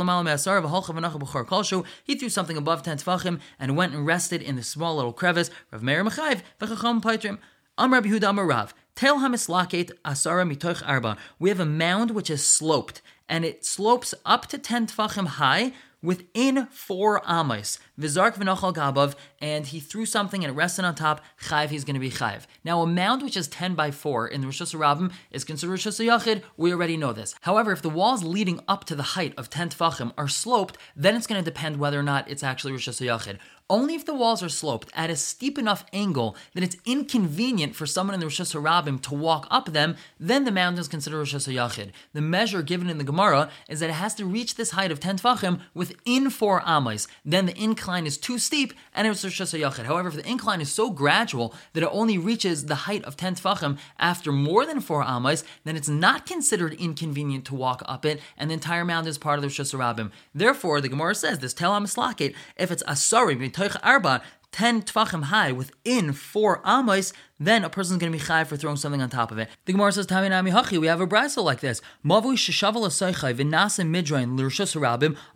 He 2.04 2.14
threw 2.14 2.28
something 2.28 2.56
above 2.56 2.82
ten 2.82 2.98
tfachim 2.98 3.40
and 3.58 3.76
went 3.76 3.94
and 3.94 4.06
rested 4.06 4.42
in 4.42 4.56
the 4.56 4.62
small 4.62 4.96
little 4.96 5.12
crevice. 5.12 5.50
Rav 5.72 5.82
Meir 5.82 6.04
Mechayiv 6.04 6.42
v'chacham 6.60 7.02
paitrim. 7.02 7.38
Am 7.76 7.92
Rabbi 7.92 8.08
Huda 8.08 8.32
Amarav. 8.32 8.72
Tel 8.94 9.18
hamislaket 9.18 9.92
asara 10.04 10.50
mitoch 10.50 10.82
arba. 10.86 11.16
We 11.38 11.50
have 11.50 11.60
a 11.60 11.64
mound 11.64 12.10
which 12.10 12.30
is 12.30 12.44
sloped, 12.44 13.00
and 13.28 13.44
it 13.44 13.64
slopes 13.64 14.14
up 14.26 14.46
to 14.46 14.58
10 14.58 14.88
tfachim 14.88 15.26
high, 15.26 15.72
within 16.02 16.66
four 16.66 17.22
amos. 17.28 17.78
Vizark 17.98 18.34
v'nochal 18.36 18.74
gabav, 18.74 19.14
and 19.40 19.66
he 19.66 19.80
threw 19.80 20.06
something 20.06 20.44
and 20.44 20.52
it 20.52 20.56
rested 20.56 20.84
on 20.84 20.94
top. 20.94 21.20
Chayv, 21.42 21.68
he's 21.70 21.84
going 21.84 21.94
to 21.94 22.00
be 22.00 22.10
chayv. 22.10 22.42
Now, 22.64 22.82
a 22.82 22.86
mound 22.86 23.22
which 23.22 23.36
is 23.36 23.48
10 23.48 23.74
by 23.74 23.90
4 23.90 24.28
in 24.28 24.40
the 24.40 24.46
Rosh 24.46 24.62
Hashanah 24.62 25.12
is 25.30 25.44
considered 25.44 25.72
Rosh 25.72 25.86
Hashanah 25.86 26.42
We 26.56 26.72
already 26.72 26.96
know 26.96 27.12
this. 27.12 27.34
However, 27.42 27.72
if 27.72 27.82
the 27.82 27.90
walls 27.90 28.22
leading 28.22 28.60
up 28.68 28.84
to 28.84 28.94
the 28.94 29.02
height 29.02 29.34
of 29.36 29.50
10 29.50 29.70
tfachim 29.70 30.12
are 30.16 30.28
sloped, 30.28 30.78
then 30.94 31.16
it's 31.16 31.26
going 31.26 31.42
to 31.42 31.44
depend 31.44 31.78
whether 31.78 31.98
or 31.98 32.02
not 32.02 32.30
it's 32.30 32.42
actually 32.42 32.72
Rosh 32.72 32.88
Hashanah 32.88 33.38
only 33.70 33.94
if 33.94 34.04
the 34.06 34.14
walls 34.14 34.42
are 34.42 34.48
sloped 34.48 34.90
at 34.94 35.10
a 35.10 35.16
steep 35.16 35.58
enough 35.58 35.84
angle 35.92 36.36
that 36.54 36.62
it's 36.62 36.76
inconvenient 36.84 37.74
for 37.74 37.86
someone 37.86 38.14
in 38.14 38.20
the 38.20 38.26
Rosh 38.26 38.40
Hashanah 38.40 39.02
to 39.02 39.14
walk 39.14 39.46
up 39.50 39.72
them, 39.72 39.96
then 40.18 40.44
the 40.44 40.52
mountain 40.52 40.80
is 40.80 40.88
considered 40.88 41.18
Rosh 41.18 41.34
Hashanah. 41.34 41.92
The 42.12 42.20
measure 42.20 42.62
given 42.62 42.88
in 42.88 42.98
the 42.98 43.04
Gemara 43.04 43.50
is 43.68 43.80
that 43.80 43.90
it 43.90 43.94
has 43.94 44.14
to 44.16 44.24
reach 44.24 44.54
this 44.54 44.70
height 44.70 44.90
of 44.90 45.00
10 45.00 45.18
tfachim 45.18 45.60
within 45.74 46.30
four 46.30 46.62
amas. 46.64 47.08
Then 47.24 47.46
the 47.46 47.62
incline 47.62 48.06
is 48.06 48.16
too 48.16 48.38
steep 48.38 48.72
and 48.94 49.06
it's 49.06 49.22
Rosh 49.22 49.40
Hashanah. 49.40 49.84
However, 49.84 50.08
if 50.08 50.14
the 50.14 50.28
incline 50.28 50.60
is 50.60 50.72
so 50.72 50.90
gradual 50.90 51.54
that 51.74 51.82
it 51.82 51.90
only 51.92 52.16
reaches 52.16 52.66
the 52.66 52.74
height 52.74 53.04
of 53.04 53.16
10 53.16 53.36
tfachim 53.36 53.78
after 53.98 54.32
more 54.32 54.64
than 54.64 54.80
four 54.80 55.02
amas, 55.02 55.44
then 55.64 55.76
it's 55.76 55.88
not 55.88 56.26
considered 56.26 56.72
inconvenient 56.74 57.44
to 57.46 57.54
walk 57.54 57.82
up 57.86 58.06
it, 58.06 58.20
and 58.36 58.50
the 58.50 58.54
entire 58.54 58.84
mountain 58.84 59.10
is 59.10 59.18
part 59.18 59.38
of 59.38 59.42
the 59.42 59.48
Rosh 59.48 59.60
Hashanah. 59.60 60.10
Therefore, 60.34 60.80
the 60.80 60.88
Gemara 60.88 61.14
says 61.14 61.40
this, 61.40 61.52
Tel 61.52 61.72
HaMislaket, 61.72 62.34
if 62.56 62.70
it's 62.70 62.82
Asari, 62.84 63.38
Arba, 63.82 64.22
10 64.52 64.82
tvachim 64.82 65.24
high 65.24 65.52
within 65.52 66.12
four 66.12 66.62
amos, 66.66 67.12
then 67.38 67.64
a 67.64 67.70
person's 67.70 67.98
going 67.98 68.12
to 68.12 68.18
be 68.18 68.24
chai 68.24 68.44
for 68.44 68.56
throwing 68.56 68.76
something 68.76 69.00
on 69.00 69.10
top 69.10 69.30
of 69.30 69.38
it. 69.38 69.48
The 69.64 69.72
Gemara 69.72 69.92
says, 69.92 70.06
Taminami 70.06 70.52
Hachi, 70.52 70.78
we 70.78 70.86
have 70.86 71.00
a 71.00 71.06
brisa 71.06 71.42
like 71.42 71.60
this. 71.60 71.80
A 72.04 72.08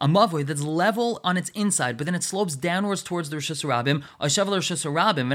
mavui 0.08 0.46
that's 0.46 0.62
level 0.62 1.20
on 1.22 1.37
its 1.37 1.50
inside, 1.50 1.96
but 1.96 2.06
then 2.06 2.14
it 2.14 2.22
slopes 2.22 2.56
downwards 2.56 3.02
towards 3.02 3.31
the 3.31 3.37
rishus 3.37 3.64
harabim, 3.64 4.02
a 4.20 4.26
shaval 4.26 4.56
rishus 4.56 4.84
harabim 4.84 5.31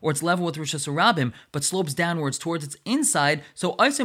or 0.00 0.10
it's 0.10 0.22
level 0.22 0.46
with 0.46 0.56
rishus 0.56 0.86
harabim, 0.88 1.32
but 1.52 1.64
slopes 1.64 1.94
downwards 1.94 2.38
towards 2.38 2.64
its 2.64 2.76
inside. 2.84 3.42
So. 3.54 3.74
This 3.80 4.00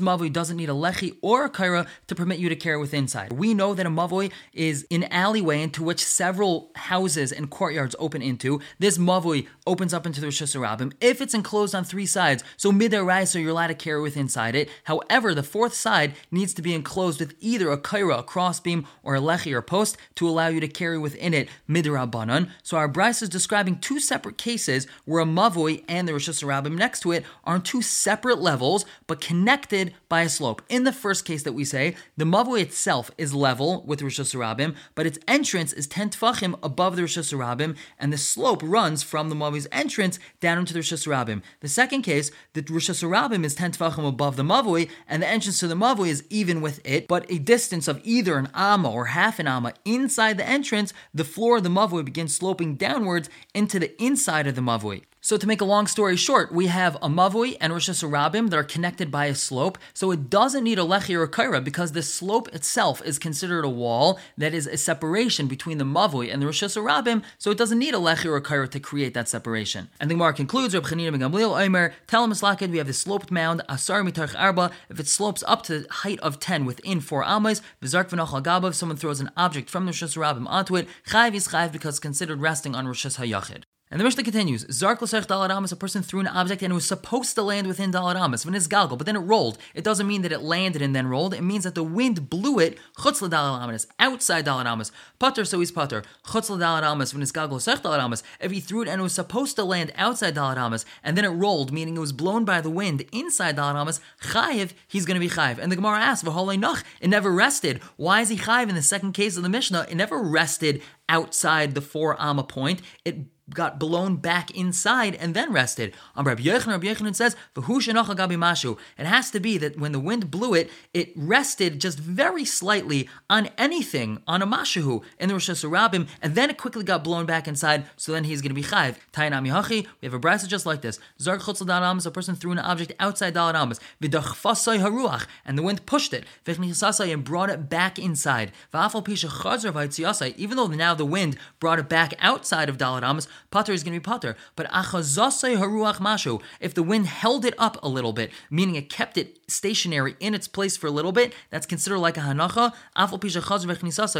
mavui 0.00 0.32
doesn't 0.32 0.56
need 0.56 0.68
a 0.68 0.72
lechi 0.72 1.16
or 1.22 1.44
a 1.44 1.50
kaira 1.50 1.86
to 2.06 2.14
permit 2.14 2.38
you 2.38 2.48
to 2.48 2.56
carry 2.56 2.78
with 2.78 2.94
inside. 2.94 3.32
We 3.32 3.54
know 3.54 3.74
that 3.74 3.86
a 3.86 3.90
mavui 3.90 4.30
is 4.52 4.86
an 4.90 5.04
alleyway 5.04 5.62
into 5.62 5.82
which 5.82 6.04
several 6.04 6.70
houses 6.76 7.32
and 7.32 7.50
courtyards 7.50 7.96
open 7.98 8.22
into. 8.22 8.60
This 8.78 8.98
mavui 8.98 9.39
opens 9.66 9.94
up 9.94 10.06
into 10.06 10.20
the 10.20 10.26
Rosh 10.26 10.42
Hashanah 10.42 10.92
if 11.00 11.20
it's 11.20 11.34
enclosed 11.34 11.74
on 11.74 11.84
three 11.84 12.06
sides. 12.06 12.44
So 12.56 12.70
so 12.70 13.38
you're 13.38 13.50
allowed 13.50 13.68
to 13.68 13.74
carry 13.74 14.00
with 14.00 14.16
inside 14.16 14.54
it. 14.54 14.68
However, 14.84 15.34
the 15.34 15.42
fourth 15.42 15.74
side 15.74 16.14
needs 16.30 16.54
to 16.54 16.62
be 16.62 16.74
enclosed 16.74 17.20
with 17.20 17.34
either 17.40 17.70
a 17.70 17.78
kaira, 17.78 18.18
a 18.18 18.22
crossbeam, 18.22 18.86
or 19.02 19.14
a 19.14 19.20
lechi 19.20 19.52
or 19.52 19.62
post 19.62 19.96
to 20.16 20.28
allow 20.28 20.48
you 20.48 20.60
to 20.60 20.68
carry 20.68 20.98
within 20.98 21.34
it 21.34 21.48
midrabanan. 21.68 22.50
So 22.62 22.76
our 22.76 22.88
bryce 22.88 23.22
is 23.22 23.28
describing 23.28 23.78
two 23.78 24.00
separate 24.00 24.38
cases 24.38 24.86
where 25.04 25.20
a 25.20 25.24
mavoi 25.24 25.84
and 25.88 26.06
the 26.06 26.12
Rosh 26.12 26.28
Hashanah 26.28 26.74
next 26.74 27.00
to 27.00 27.12
it 27.12 27.24
are 27.44 27.54
on 27.54 27.62
two 27.62 27.82
separate 27.82 28.38
levels 28.38 28.84
but 29.06 29.20
connected 29.20 29.94
by 30.08 30.22
a 30.22 30.28
slope. 30.28 30.62
In 30.68 30.84
the 30.84 30.92
first 30.92 31.24
case 31.24 31.42
that 31.44 31.52
we 31.52 31.64
say, 31.64 31.96
the 32.16 32.24
mavoi 32.24 32.60
itself 32.60 33.10
is 33.16 33.34
level 33.34 33.82
with 33.86 34.02
Rosh 34.02 34.20
Hashanah, 34.20 34.74
but 34.94 35.06
its 35.06 35.18
entrance 35.26 35.72
is 35.72 35.86
10 35.86 36.10
tfachim 36.10 36.58
above 36.62 36.96
the 36.96 37.02
Rosh 37.02 37.18
Hashanah, 37.18 37.76
and 37.98 38.12
the 38.12 38.18
slope 38.18 38.62
runs 38.62 39.02
from 39.02 39.29
the 39.30 39.36
Mavi's 39.36 39.66
entrance 39.72 40.18
down 40.40 40.58
into 40.58 40.72
the 40.72 40.80
Rosh 40.80 40.92
Hashanah. 40.92 41.42
The 41.60 41.68
second 41.68 42.02
case, 42.02 42.30
the 42.52 42.64
Rosh 42.68 42.90
Hashanah 42.90 43.44
is 43.44 43.54
10 43.54 43.72
tefachim 43.72 44.06
above 44.06 44.36
the 44.36 44.42
Mavui, 44.42 44.90
and 45.08 45.22
the 45.22 45.28
entrance 45.28 45.60
to 45.60 45.68
the 45.68 45.74
Mavui 45.74 46.08
is 46.08 46.24
even 46.28 46.60
with 46.60 46.80
it, 46.84 47.08
but 47.08 47.24
a 47.30 47.38
distance 47.38 47.88
of 47.88 48.00
either 48.04 48.36
an 48.36 48.48
Amma 48.54 48.90
or 48.90 49.06
half 49.06 49.38
an 49.38 49.46
Amma 49.46 49.72
inside 49.84 50.36
the 50.36 50.48
entrance, 50.48 50.92
the 51.14 51.24
floor 51.24 51.56
of 51.56 51.62
the 51.62 51.70
Mavui 51.70 52.04
begins 52.04 52.36
sloping 52.36 52.74
downwards 52.76 53.30
into 53.54 53.78
the 53.78 54.00
inside 54.02 54.46
of 54.46 54.54
the 54.54 54.60
Mavui. 54.60 55.04
So 55.22 55.36
to 55.36 55.46
make 55.46 55.60
a 55.60 55.66
long 55.66 55.86
story 55.86 56.16
short, 56.16 56.50
we 56.50 56.68
have 56.68 56.96
a 56.96 57.08
mavui 57.08 57.58
and 57.60 57.74
Rosh 57.74 57.90
Hashanah 57.90 58.48
that 58.48 58.56
are 58.56 58.64
connected 58.64 59.10
by 59.10 59.26
a 59.26 59.34
slope. 59.34 59.76
So 59.92 60.10
it 60.12 60.30
doesn't 60.30 60.64
need 60.64 60.78
a 60.78 60.82
lechi 60.82 61.14
or 61.14 61.24
a 61.24 61.28
kaira 61.28 61.62
because 61.62 61.92
the 61.92 62.02
slope 62.02 62.48
itself 62.54 63.02
is 63.04 63.18
considered 63.18 63.66
a 63.66 63.68
wall 63.68 64.18
that 64.38 64.54
is 64.54 64.66
a 64.66 64.78
separation 64.78 65.46
between 65.46 65.76
the 65.76 65.84
mavui 65.84 66.32
and 66.32 66.40
the 66.40 66.46
Rosh 66.46 66.62
Hashanah. 66.62 67.22
So 67.36 67.50
it 67.50 67.58
doesn't 67.58 67.78
need 67.78 67.92
a 67.92 67.98
lechi 67.98 68.24
or 68.24 68.36
a 68.36 68.42
kaira 68.42 68.70
to 68.70 68.80
create 68.80 69.12
that 69.12 69.28
separation. 69.28 69.90
And 70.00 70.10
the 70.10 70.14
Gemara 70.14 70.32
concludes, 70.32 70.74
Reb 70.74 70.84
Chanina 70.84 71.14
Gamliel 71.16 71.66
Omer, 71.66 71.92
him 72.10 72.70
we 72.70 72.78
have 72.78 72.86
the 72.86 72.94
sloped 72.94 73.30
mound, 73.30 73.60
asar 73.68 74.02
mitarch 74.02 74.34
arba, 74.38 74.70
if 74.88 74.98
it 74.98 75.06
slopes 75.06 75.44
up 75.46 75.62
to 75.64 75.80
the 75.80 75.92
height 75.92 76.18
of 76.20 76.40
10 76.40 76.64
within 76.64 77.00
four 77.00 77.22
amas, 77.24 77.60
v'zark 77.82 78.08
v'nachal 78.08 78.42
gabav, 78.42 78.74
someone 78.74 78.96
throws 78.96 79.20
an 79.20 79.30
object 79.36 79.68
from 79.68 79.84
the 79.84 79.90
Rosh 79.90 80.02
Hashanah 80.02 80.46
onto 80.46 80.76
it, 80.76 80.88
chayv 81.08 81.34
is 81.34 81.48
chayv 81.48 81.72
because 81.72 81.96
it's 81.96 82.00
considered 82.00 82.40
resting 82.40 82.74
on 82.74 82.86
Rosh 82.86 83.04
Hayachid. 83.04 83.64
And 83.92 83.98
the 83.98 84.04
Mishnah 84.04 84.22
continues, 84.22 84.64
Zark 84.70 85.02
l'sech 85.02 85.26
dalaramas, 85.26 85.72
a 85.72 85.76
person 85.76 86.00
threw 86.00 86.20
an 86.20 86.28
object 86.28 86.62
and 86.62 86.70
it 86.70 86.74
was 86.74 86.86
supposed 86.86 87.34
to 87.34 87.42
land 87.42 87.66
within 87.66 87.90
dalaramas, 87.90 88.44
when 88.46 88.54
it's 88.54 88.68
galgal, 88.68 88.96
but 88.96 89.04
then 89.04 89.16
it 89.16 89.20
rolled. 89.20 89.58
It 89.74 89.82
doesn't 89.82 90.06
mean 90.06 90.22
that 90.22 90.30
it 90.30 90.42
landed 90.42 90.80
and 90.80 90.94
then 90.94 91.08
rolled. 91.08 91.34
It 91.34 91.42
means 91.42 91.64
that 91.64 91.74
the 91.74 91.82
wind 91.82 92.30
blew 92.30 92.60
it 92.60 92.78
chutz 92.98 93.20
l'dalaramas, 93.20 93.88
outside 93.98 94.46
dalaramas. 94.46 94.92
Putter, 95.18 95.44
so 95.44 95.58
he's 95.58 95.72
putter. 95.72 96.04
Chutz 96.26 96.50
it's 96.50 97.32
galgal 97.32 97.54
l'sech 97.54 97.82
dalaramas. 97.82 98.22
If 98.38 98.52
he 98.52 98.60
threw 98.60 98.82
it 98.82 98.88
and 98.88 99.00
it 99.00 99.02
was 99.02 99.12
supposed 99.12 99.56
to 99.56 99.64
land 99.64 99.90
outside 99.96 100.36
dalaramas, 100.36 100.84
and 101.02 101.18
then 101.18 101.24
it 101.24 101.30
rolled, 101.30 101.72
meaning 101.72 101.96
it 101.96 102.00
was 102.00 102.12
blown 102.12 102.44
by 102.44 102.60
the 102.60 102.70
wind 102.70 103.04
inside 103.10 103.56
dalaramas, 103.56 103.98
chayiv, 104.22 104.70
he's 104.86 105.04
going 105.04 105.20
to 105.20 105.26
be 105.26 105.34
chayiv. 105.34 105.58
And 105.58 105.72
the 105.72 105.76
Gemara 105.76 105.98
asks, 105.98 106.22
v'holei 106.22 106.56
noch, 106.56 106.84
it 107.00 107.08
never 107.08 107.32
rested. 107.32 107.80
Why 107.96 108.20
is 108.20 108.28
he 108.28 108.36
chayiv 108.36 108.68
in 108.68 108.76
the 108.76 108.82
second 108.82 109.14
case 109.14 109.36
of 109.36 109.42
the 109.42 109.48
Mishnah? 109.48 109.86
It 109.90 109.96
never 109.96 110.22
rested 110.22 110.80
outside 111.08 111.74
the 111.74 111.80
four 111.80 112.16
amma 112.22 112.44
point. 112.44 112.82
It 113.04 113.16
got 113.54 113.78
blown 113.78 114.16
back 114.16 114.50
inside 114.50 115.14
and 115.16 115.34
then 115.34 115.52
rested. 115.52 115.94
On 116.16 116.24
Rabbi 116.24 116.42
Yochanan, 116.42 116.68
Rabbi 116.68 116.86
Yochanan 116.86 117.14
says, 117.14 117.36
gabi 117.54 118.36
mashu. 118.36 118.78
It 118.98 119.06
has 119.06 119.30
to 119.30 119.40
be 119.40 119.58
that 119.58 119.78
when 119.78 119.92
the 119.92 120.00
wind 120.00 120.30
blew 120.30 120.54
it, 120.54 120.70
it 120.94 121.12
rested 121.16 121.80
just 121.80 121.98
very 121.98 122.44
slightly 122.44 123.08
on 123.28 123.48
anything, 123.58 124.22
on 124.26 124.42
a 124.42 124.46
mashu 124.46 125.02
in 125.18 125.28
the 125.28 125.34
Rosh 125.34 125.50
Hashanah, 125.50 126.08
and 126.22 126.34
then 126.34 126.50
it 126.50 126.58
quickly 126.58 126.84
got 126.84 127.04
blown 127.04 127.26
back 127.26 127.48
inside, 127.48 127.84
so 127.96 128.12
then 128.12 128.24
he's 128.24 128.40
going 128.40 128.50
to 128.50 128.54
be 128.54 128.62
chayv. 128.62 128.96
Tainami 129.12 129.50
hachi, 129.50 129.86
we 130.00 130.06
have 130.06 130.14
a 130.14 130.20
brasa 130.20 130.46
just 130.46 130.66
like 130.66 130.80
this. 130.82 130.98
Zark 131.20 131.40
chutz 131.40 131.60
amos, 131.62 132.06
a 132.06 132.10
person 132.10 132.34
threw 132.34 132.52
an 132.52 132.58
object 132.58 132.92
outside 132.98 133.34
dalat 133.34 133.60
amos, 133.60 133.80
haruach, 134.02 135.26
and 135.44 135.58
the 135.58 135.62
wind 135.62 135.86
pushed 135.86 136.12
it, 136.12 136.24
and 136.46 137.24
brought 137.24 137.50
it 137.50 137.68
back 137.68 137.98
inside. 137.98 138.52
Vafal 138.72 139.04
Pisha 139.04 139.28
Chazar 139.28 140.34
Even 140.36 140.56
though 140.56 140.66
now 140.66 140.94
the 140.94 141.04
wind 141.04 141.36
brought 141.58 141.78
it 141.78 141.88
back 141.88 142.14
outside 142.20 142.68
of 142.68 142.78
dalat 142.78 143.08
amos, 143.08 143.28
Potter 143.50 143.72
is 143.72 143.82
going 143.82 143.94
to 143.94 144.00
be 144.00 144.04
potter. 144.04 144.36
But 144.56 144.70
haruach 144.70 145.98
mashu, 145.98 146.42
if 146.60 146.74
the 146.74 146.82
wind 146.82 147.06
held 147.06 147.44
it 147.44 147.54
up 147.58 147.78
a 147.82 147.88
little 147.88 148.12
bit, 148.12 148.30
meaning 148.50 148.74
it 148.74 148.88
kept 148.88 149.16
it 149.16 149.38
stationary 149.48 150.16
in 150.20 150.34
its 150.34 150.48
place 150.48 150.76
for 150.76 150.86
a 150.86 150.90
little 150.90 151.12
bit, 151.12 151.34
that's 151.50 151.66
considered 151.66 151.98
like 151.98 152.16
a 152.16 152.20
hanacha. 152.20 152.72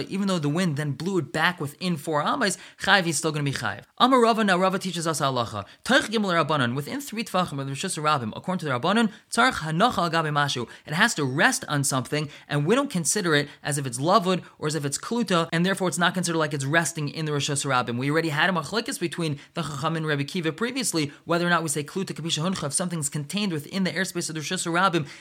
Even 0.09 0.29
though 0.29 0.39
the 0.39 0.49
wind 0.49 0.77
then 0.77 0.93
blew 0.93 1.19
it 1.19 1.33
back 1.33 1.61
within 1.61 1.97
four 1.97 2.23
amas, 2.23 2.59
chayv 2.83 3.07
is 3.07 3.19
still 3.19 3.33
going 3.33 3.45
to 3.45 3.51
be 3.51 3.57
chayv. 3.57 3.83
Amar 3.99 4.21
Rava 4.21 4.45
now 4.45 4.59
Rava 4.59 4.79
teaches 4.79 5.07
us 5.07 5.21
halacha. 5.21 5.65
Teich 5.85 6.09
gimel 6.09 6.33
rabbanon 6.33 6.75
within 6.75 7.01
three 7.01 7.25
tvachim 7.25 7.61
of 7.61 7.67
the 7.67 7.73
Rishus 7.73 7.99
Rabbim, 8.01 8.33
according 8.37 8.61
to 8.61 8.67
the 8.67 8.73
rabbanon, 8.73 9.11
tzarch 9.31 9.55
hanacha 9.55 10.11
agabe 10.11 10.31
mashu. 10.33 10.69
It 10.87 10.95
has 10.95 11.15
to 11.15 11.25
rest 11.25 11.65
on 11.69 11.85
something, 11.85 12.29
and 12.49 12.67
we 12.67 12.75
don't 12.75 12.91
consider 12.91 13.35
it 13.35 13.49
as 13.63 13.79
if 13.79 13.87
it's 13.87 13.99
lavud 13.99 14.43
or 14.59 14.67
as 14.69 14.75
if 14.75 14.85
it's 14.85 14.99
kluta, 14.99 15.49
and 15.53 15.65
therefore 15.65 15.89
it's 15.89 15.99
not 15.99 16.15
considered 16.15 16.39
like 16.39 16.55
it's 16.55 16.65
resting 16.65 17.09
in 17.09 17.25
the 17.25 17.33
Rishus 17.33 17.65
Rabbim. 17.65 17.99
We 17.99 18.11
already 18.11 18.31
had 18.31 18.51
a 18.51 18.53
machlekes 18.53 18.99
between 19.11 19.39
the 19.55 19.63
Chacham 19.63 19.97
and 19.97 20.07
Rabbi 20.07 20.23
Kiva 20.23 20.53
previously, 20.53 21.13
whether 21.25 21.47
or 21.47 21.51
not 21.51 21.63
we 21.65 21.69
say 21.69 21.83
kluta 21.83 22.13
kapisha 22.15 22.43
huncha, 22.43 22.67
if 22.67 22.73
something's 22.73 23.09
contained 23.09 23.53
within 23.53 23.83
the 23.85 23.91
airspace 23.91 24.29
of 24.29 24.37
the 24.37 24.41
Rishus 24.41 24.61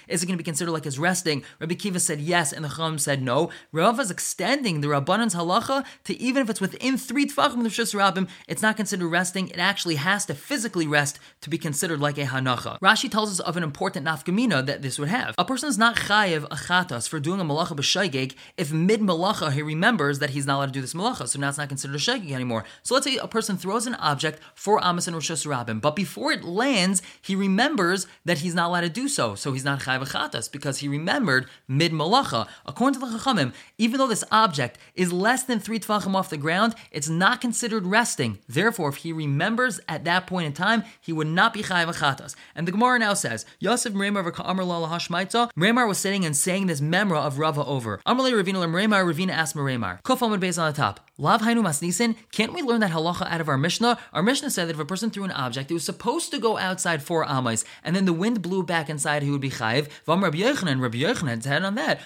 is 0.07 0.23
it 0.23 0.25
going 0.25 0.37
to 0.37 0.37
be 0.37 0.43
considered 0.43 0.71
like 0.71 0.85
it's 0.85 0.99
resting? 0.99 1.43
Rabbi 1.59 1.73
Kiva 1.73 1.99
said 1.99 2.19
yes, 2.21 2.53
and 2.53 2.63
the 2.63 2.69
Chacham 2.69 2.99
said 2.99 3.21
no. 3.23 3.49
Rav 3.71 3.99
is 3.99 4.11
extending 4.11 4.81
the 4.81 4.87
Rabbanan's 4.87 5.33
halacha 5.33 5.85
to 6.03 6.21
even 6.21 6.43
if 6.43 6.49
it's 6.49 6.61
within 6.61 6.97
three 6.97 7.25
tefachim 7.25 7.57
of 7.57 7.63
the 7.63 7.69
Rishus 7.69 8.29
it's 8.47 8.61
not 8.61 8.77
considered 8.77 9.07
resting. 9.07 9.49
It 9.49 9.57
actually 9.57 9.95
has 9.95 10.25
to 10.27 10.35
physically 10.35 10.87
rest 10.87 11.19
to 11.41 11.49
be 11.49 11.57
considered 11.57 11.99
like 11.99 12.17
a 12.17 12.25
hanacha. 12.25 12.79
Rashi 12.79 13.09
tells 13.09 13.31
us 13.31 13.39
of 13.39 13.57
an 13.57 13.63
important 13.63 14.05
nafkamina 14.05 14.65
that 14.65 14.81
this 14.81 14.99
would 14.99 15.09
have. 15.09 15.35
A 15.37 15.45
person 15.45 15.69
is 15.69 15.77
not 15.77 15.95
chayiv 15.95 16.47
achatas 16.49 17.07
for 17.09 17.19
doing 17.19 17.39
a 17.39 17.45
malacha 17.45 17.75
b'shaygeg 17.75 18.35
if 18.57 18.71
mid 18.71 19.01
malacha 19.01 19.51
he 19.51 19.61
remembers 19.61 20.19
that 20.19 20.31
he's 20.31 20.45
not 20.45 20.57
allowed 20.57 20.67
to 20.67 20.71
do 20.71 20.81
this 20.81 20.93
malacha, 20.93 21.27
so 21.27 21.39
now 21.39 21.49
it's 21.49 21.57
not 21.57 21.69
considered 21.69 21.95
a 21.95 21.99
shaygeg 21.99 22.31
anymore. 22.31 22.63
So 22.83 22.93
let's 22.93 23.05
say 23.05 23.17
a 23.17 23.27
person 23.27 23.57
throws 23.57 23.68
an 23.77 23.95
object 23.95 24.39
for 24.55 24.79
Amos 24.83 25.07
and 25.07 25.15
Rosh 25.15 25.31
Hashanah, 25.31 25.81
but 25.81 25.95
before 25.95 26.31
it 26.31 26.43
lands, 26.43 27.01
he 27.21 27.35
remembers 27.35 28.07
that 28.25 28.39
he's 28.39 28.55
not 28.55 28.67
allowed 28.67 28.81
to 28.81 28.89
do 28.89 29.07
so, 29.07 29.35
so 29.35 29.53
he's 29.53 29.63
not 29.63 29.81
chayv 29.81 30.07
chatas 30.09 30.51
because 30.51 30.79
he 30.79 30.87
remembered 30.87 31.47
mid 31.67 31.91
malacha. 31.91 32.47
According 32.65 32.99
to 32.99 33.05
the 33.05 33.17
Chachamim, 33.17 33.53
even 33.77 33.97
though 33.97 34.07
this 34.07 34.23
object 34.31 34.77
is 34.95 35.13
less 35.13 35.43
than 35.43 35.59
three 35.59 35.79
tefachim 35.79 36.15
off 36.15 36.29
the 36.29 36.37
ground, 36.37 36.75
it's 36.91 37.09
not 37.09 37.41
considered 37.41 37.85
resting. 37.85 38.39
Therefore, 38.47 38.89
if 38.89 38.97
he 38.97 39.13
remembers 39.13 39.79
at 39.87 40.03
that 40.05 40.27
point 40.27 40.47
in 40.47 40.53
time, 40.53 40.83
he 40.99 41.13
would 41.13 41.27
not 41.27 41.53
be 41.53 41.63
chayv 41.63 41.87
chatas. 41.97 42.35
And 42.55 42.67
the 42.67 42.71
Gemara 42.71 42.99
now 42.99 43.13
says, 43.13 43.45
Yosef 43.59 43.93
Mremar 43.93 44.29
v'ka'amar 44.29 44.65
la 44.65 44.89
hashmaitza. 44.89 45.49
Was 45.89 45.97
sitting 45.97 46.25
and 46.25 46.35
saying 46.35 46.67
this 46.67 46.81
memra 46.81 47.19
of 47.19 47.39
Rava 47.39 47.65
over. 47.65 47.99
Amalei 48.05 48.33
Ravina 48.33 48.59
Ravina 48.59 49.31
asked 49.31 49.55
Mremar. 49.55 50.01
Kuf 50.03 50.19
Amud 50.19 50.39
Beis 50.39 50.61
on 50.61 50.71
the 50.71 50.77
top. 50.77 51.08
Lav 51.21 51.41
Hainu 51.41 51.61
Masnisin. 51.61 52.15
Can't 52.31 52.53
we 52.53 52.61
learn 52.61 52.79
that 52.79 52.91
halacha 52.91 53.29
out 53.29 53.41
of 53.41 53.49
our 53.49 53.57
Mishnah? 53.57 53.99
Our 54.13 54.23
Mishnah 54.23 54.51
said 54.51 54.69
that 54.69 54.75
if 54.75 54.79
a 54.79 54.85
person 54.85 55.09
threw 55.09 55.25
an 55.25 55.31
object, 55.31 55.69
it 55.69 55.73
was 55.73 55.83
supposed 55.83 56.31
to 56.31 56.39
go 56.39 56.57
outside 56.57 57.03
four 57.03 57.25
amas, 57.25 57.65
and 57.83 57.93
then 57.93 58.05
the 58.05 58.13
wind 58.13 58.41
blew 58.41 58.63
back 58.63 58.89
inside, 58.89 59.21
he 59.21 59.29
would 59.29 59.41
be 59.41 59.49
chayiv. 59.49 59.89
Vam 60.07 60.23
Rabbi 60.23 60.37
Yochanan, 60.37 60.79
Rabbi 60.81 60.99
Yochanan 60.99 61.43
said 61.43 61.65
on 61.65 61.75
that, 61.75 61.99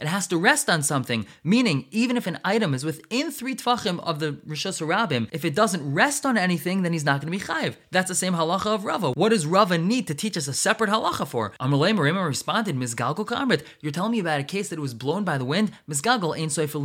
it 0.00 0.06
has 0.08 0.26
to 0.26 0.36
rest 0.36 0.68
on 0.68 0.82
something, 0.82 1.24
meaning 1.44 1.86
even 1.92 2.16
if 2.16 2.26
an 2.26 2.40
item 2.44 2.74
is 2.74 2.84
within 2.84 3.30
three 3.30 3.54
tfachim 3.54 4.00
of 4.00 4.18
the 4.18 4.32
Rishos 4.44 4.84
Rabbim, 4.84 5.28
if 5.30 5.44
it 5.44 5.54
doesn't 5.54 5.94
rest 5.94 6.26
on 6.26 6.36
anything, 6.36 6.82
then 6.82 6.92
he's 6.92 7.04
not 7.04 7.20
going 7.20 7.32
to 7.32 7.38
be 7.38 7.44
chayiv. 7.44 7.76
That's 7.92 8.08
the 8.08 8.16
same 8.16 8.34
halacha 8.34 8.74
of 8.74 8.84
Rava. 8.84 9.12
What 9.12 9.28
does 9.28 9.46
Rava 9.46 9.78
need 9.78 10.08
to 10.08 10.14
teach 10.14 10.36
us 10.36 10.48
a 10.48 10.52
separate 10.52 10.90
halacha 10.90 11.28
for? 11.28 11.52
Amalei 11.60 11.96
Marima 11.96 12.26
responded, 12.26 12.76
Mizgalko 12.76 13.24
Kamrit, 13.24 13.64
you're 13.80 13.92
telling 13.92 14.10
me 14.10 14.18
about 14.18 14.40
a 14.40 14.44
case 14.44 14.68
that 14.70 14.80
was 14.80 14.94
blown 14.94 15.22
by 15.22 15.38
the 15.38 15.44
wind? 15.44 15.70
Mizgalgal 15.88 16.36
ain't 16.36 16.50
soifel 16.50 16.82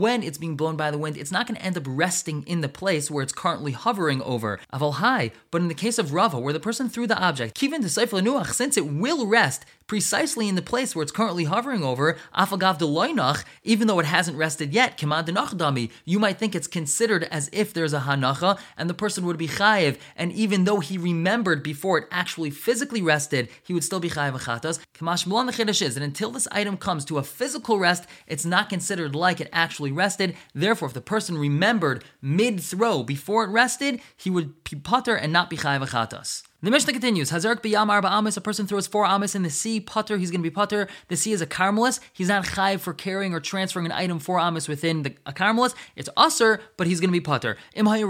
When 0.00 0.22
it's 0.22 0.38
being 0.38 0.56
blown 0.56 0.76
by 0.76 0.90
the 0.90 0.96
wind, 0.96 1.18
it's 1.18 1.30
not 1.30 1.46
going 1.46 1.56
to 1.56 1.62
end 1.62 1.76
up 1.76 1.82
resting 1.86 2.42
in 2.44 2.62
the 2.62 2.70
place 2.70 3.10
where 3.10 3.22
it's 3.22 3.34
currently 3.34 3.72
hovering 3.72 4.22
over. 4.22 4.58
Aval 4.72 4.94
high. 4.94 5.30
But 5.50 5.60
in 5.60 5.68
the 5.68 5.74
case 5.74 5.98
of 5.98 6.14
Rava, 6.14 6.38
where 6.38 6.54
the 6.54 6.58
person 6.58 6.88
threw 6.88 7.06
the 7.06 7.18
object, 7.18 7.54
Kivin 7.54 7.82
to 7.82 8.54
since 8.54 8.78
it 8.78 8.86
will 8.86 9.26
rest 9.26 9.66
precisely 9.90 10.48
in 10.48 10.54
the 10.54 10.62
place 10.62 10.94
where 10.94 11.02
it's 11.02 11.10
currently 11.10 11.42
hovering 11.42 11.82
over, 11.82 12.16
afagav 12.32 12.78
deloinach, 12.78 13.42
even 13.64 13.88
though 13.88 13.98
it 13.98 14.06
hasn't 14.06 14.36
rested 14.36 14.72
yet, 14.72 14.96
kemad 14.96 15.26
dami, 15.26 15.90
you 16.04 16.20
might 16.20 16.38
think 16.38 16.54
it's 16.54 16.68
considered 16.68 17.24
as 17.24 17.50
if 17.52 17.74
there's 17.74 17.92
a 17.92 17.98
hanacha, 17.98 18.56
and 18.76 18.88
the 18.88 18.94
person 18.94 19.26
would 19.26 19.36
be 19.36 19.48
chayiv, 19.48 19.98
and 20.14 20.30
even 20.30 20.62
though 20.62 20.78
he 20.78 20.96
remembered 20.96 21.64
before 21.64 21.98
it 21.98 22.06
actually 22.12 22.50
physically 22.50 23.02
rested, 23.02 23.48
he 23.64 23.74
would 23.74 23.82
still 23.82 23.98
be 23.98 24.08
chayiv 24.08 24.38
achatas. 24.38 24.78
Kamash 24.94 25.82
is 25.82 25.94
that 25.96 26.04
until 26.04 26.30
this 26.30 26.46
item 26.52 26.76
comes 26.76 27.04
to 27.06 27.18
a 27.18 27.24
physical 27.24 27.80
rest, 27.80 28.06
it's 28.28 28.44
not 28.44 28.68
considered 28.68 29.16
like 29.16 29.40
it 29.40 29.48
actually 29.52 29.89
rested. 29.90 30.36
Therefore, 30.54 30.88
if 30.88 30.94
the 30.94 31.00
person 31.00 31.38
remembered 31.38 32.04
mid 32.22 32.60
throw 32.60 33.02
before 33.02 33.44
it 33.44 33.50
rested, 33.50 34.00
he 34.16 34.30
would 34.30 34.64
be 34.64 34.76
putter 34.76 35.14
and 35.14 35.32
not 35.32 35.50
be 35.50 35.56
chayiv 35.56 35.86
achatas. 35.86 36.42
The 36.62 36.70
Mishnah 36.70 36.92
continues, 36.92 37.30
Hazark 37.30 37.62
b'yam 37.62 37.88
arba 37.88 38.12
amis, 38.12 38.36
a 38.36 38.40
person 38.42 38.66
throws 38.66 38.86
four 38.86 39.06
amis 39.06 39.34
in 39.34 39.44
the 39.44 39.48
sea, 39.48 39.80
putter, 39.80 40.18
he's 40.18 40.30
going 40.30 40.42
to 40.42 40.50
be 40.50 40.50
putter. 40.50 40.88
The 41.08 41.16
sea 41.16 41.32
is 41.32 41.40
a 41.40 41.46
karmelis, 41.46 42.00
he's 42.12 42.28
not 42.28 42.44
chayiv 42.44 42.80
for 42.80 42.92
carrying 42.92 43.32
or 43.32 43.40
transferring 43.40 43.86
an 43.86 43.92
item 43.92 44.18
four 44.18 44.38
amis 44.38 44.68
within 44.68 45.00
the, 45.00 45.14
a 45.24 45.32
karmelis. 45.32 45.74
It's 45.96 46.10
usser, 46.18 46.60
but 46.76 46.86
he's 46.86 47.00
going 47.00 47.08
to 47.08 47.12
be 47.12 47.20
putter. 47.20 47.56
Let's 47.74 47.88
say 47.88 48.04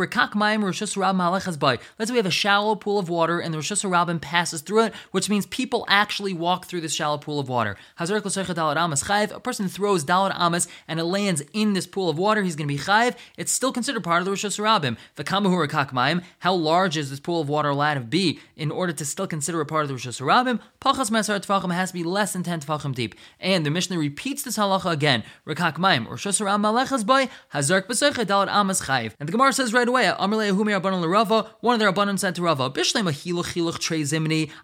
we 2.11 2.17
have 2.17 2.27
a 2.27 2.31
shallow 2.33 2.75
pool 2.75 2.99
of 2.99 3.09
water 3.09 3.39
and 3.39 3.55
the 3.55 3.59
Rosh 3.59 3.71
Hashanah 3.71 4.21
passes 4.21 4.63
through 4.63 4.83
it, 4.87 4.95
which 5.13 5.31
means 5.31 5.47
people 5.47 5.85
actually 5.89 6.33
walk 6.33 6.67
through 6.67 6.81
this 6.81 6.93
shallow 6.93 7.19
pool 7.19 7.39
of 7.39 7.49
water. 7.49 7.77
Hazark 8.01 8.23
dalat 8.23 8.77
amis 8.77 9.05
chayiv, 9.05 9.31
a 9.31 9.39
person 9.39 9.69
throws 9.69 10.05
dalat 10.05 10.35
amis 10.35 10.67
and 10.89 10.99
it 10.99 11.05
lands 11.05 11.45
in 11.53 11.75
this 11.75 11.87
pool 11.87 12.11
of 12.11 12.19
water, 12.19 12.43
he's 12.43 12.57
going 12.57 12.67
to 12.67 12.75
be 12.75 12.81
chayiv. 12.81 13.15
It's 13.37 13.53
still 13.53 13.73
considered 13.73 14.03
part 14.03 14.23
of 14.23 14.25
the 14.25 14.33
Rosh 14.33 14.45
Hashanah. 14.45 14.97
The 15.15 15.23
kamahu 15.23 16.25
how 16.41 16.55
large 16.55 16.97
is 16.97 17.11
this 17.11 17.21
pool 17.21 17.41
of 17.43 17.49
water 17.49 17.69
allowed 17.69 17.95
to 17.95 18.01
be? 18.01 18.40
In 18.57 18.71
order 18.71 18.93
to 18.93 19.05
still 19.05 19.27
consider 19.27 19.61
a 19.61 19.67
part 19.67 19.83
of 19.83 19.89
the 19.89 19.95
Rosh 19.95 20.07
Hashanah, 20.07 20.61
Pachas 20.81 21.11
Mesar 21.11 21.41
Tfachim 21.41 21.73
has 21.75 21.91
to 21.91 21.95
be 21.95 22.05
less 22.05 22.33
than 22.33 22.43
10 22.43 22.61
Tfachim 22.61 22.95
deep. 22.95 23.15
And 23.39 23.65
the 23.67 23.71
Mishnah 23.71 23.99
repeats 23.99 24.43
this 24.43 24.57
halacha 24.57 24.91
again. 24.91 25.23
Rekak 25.47 25.79
Maim, 25.79 26.07
Rosh 26.09 26.27
Hashanah 26.27 26.61
Malechas 26.61 27.05
Boy, 27.05 27.29
Hazark 27.55 27.87
B'Seicha 27.87 28.25
Dalat 28.25 28.49
Amas 28.49 28.83
Chayiv. 28.83 29.13
And 29.19 29.29
the 29.29 29.33
Gemara 29.33 29.53
says 29.53 29.73
right 29.73 29.89
away, 29.89 30.05
Rabbanon 30.05 31.01
L'Rava, 31.03 31.51
one 31.61 31.75
of 31.75 31.81
their 31.81 31.93
Rabbanon 31.93 32.19
said 32.19 32.35
to 32.37 32.43
Rava, 32.43 32.71
Bishlem 32.71 33.05
Hiluch 33.11 33.55
Hiluch 33.55 33.79
Trei. 33.79 34.01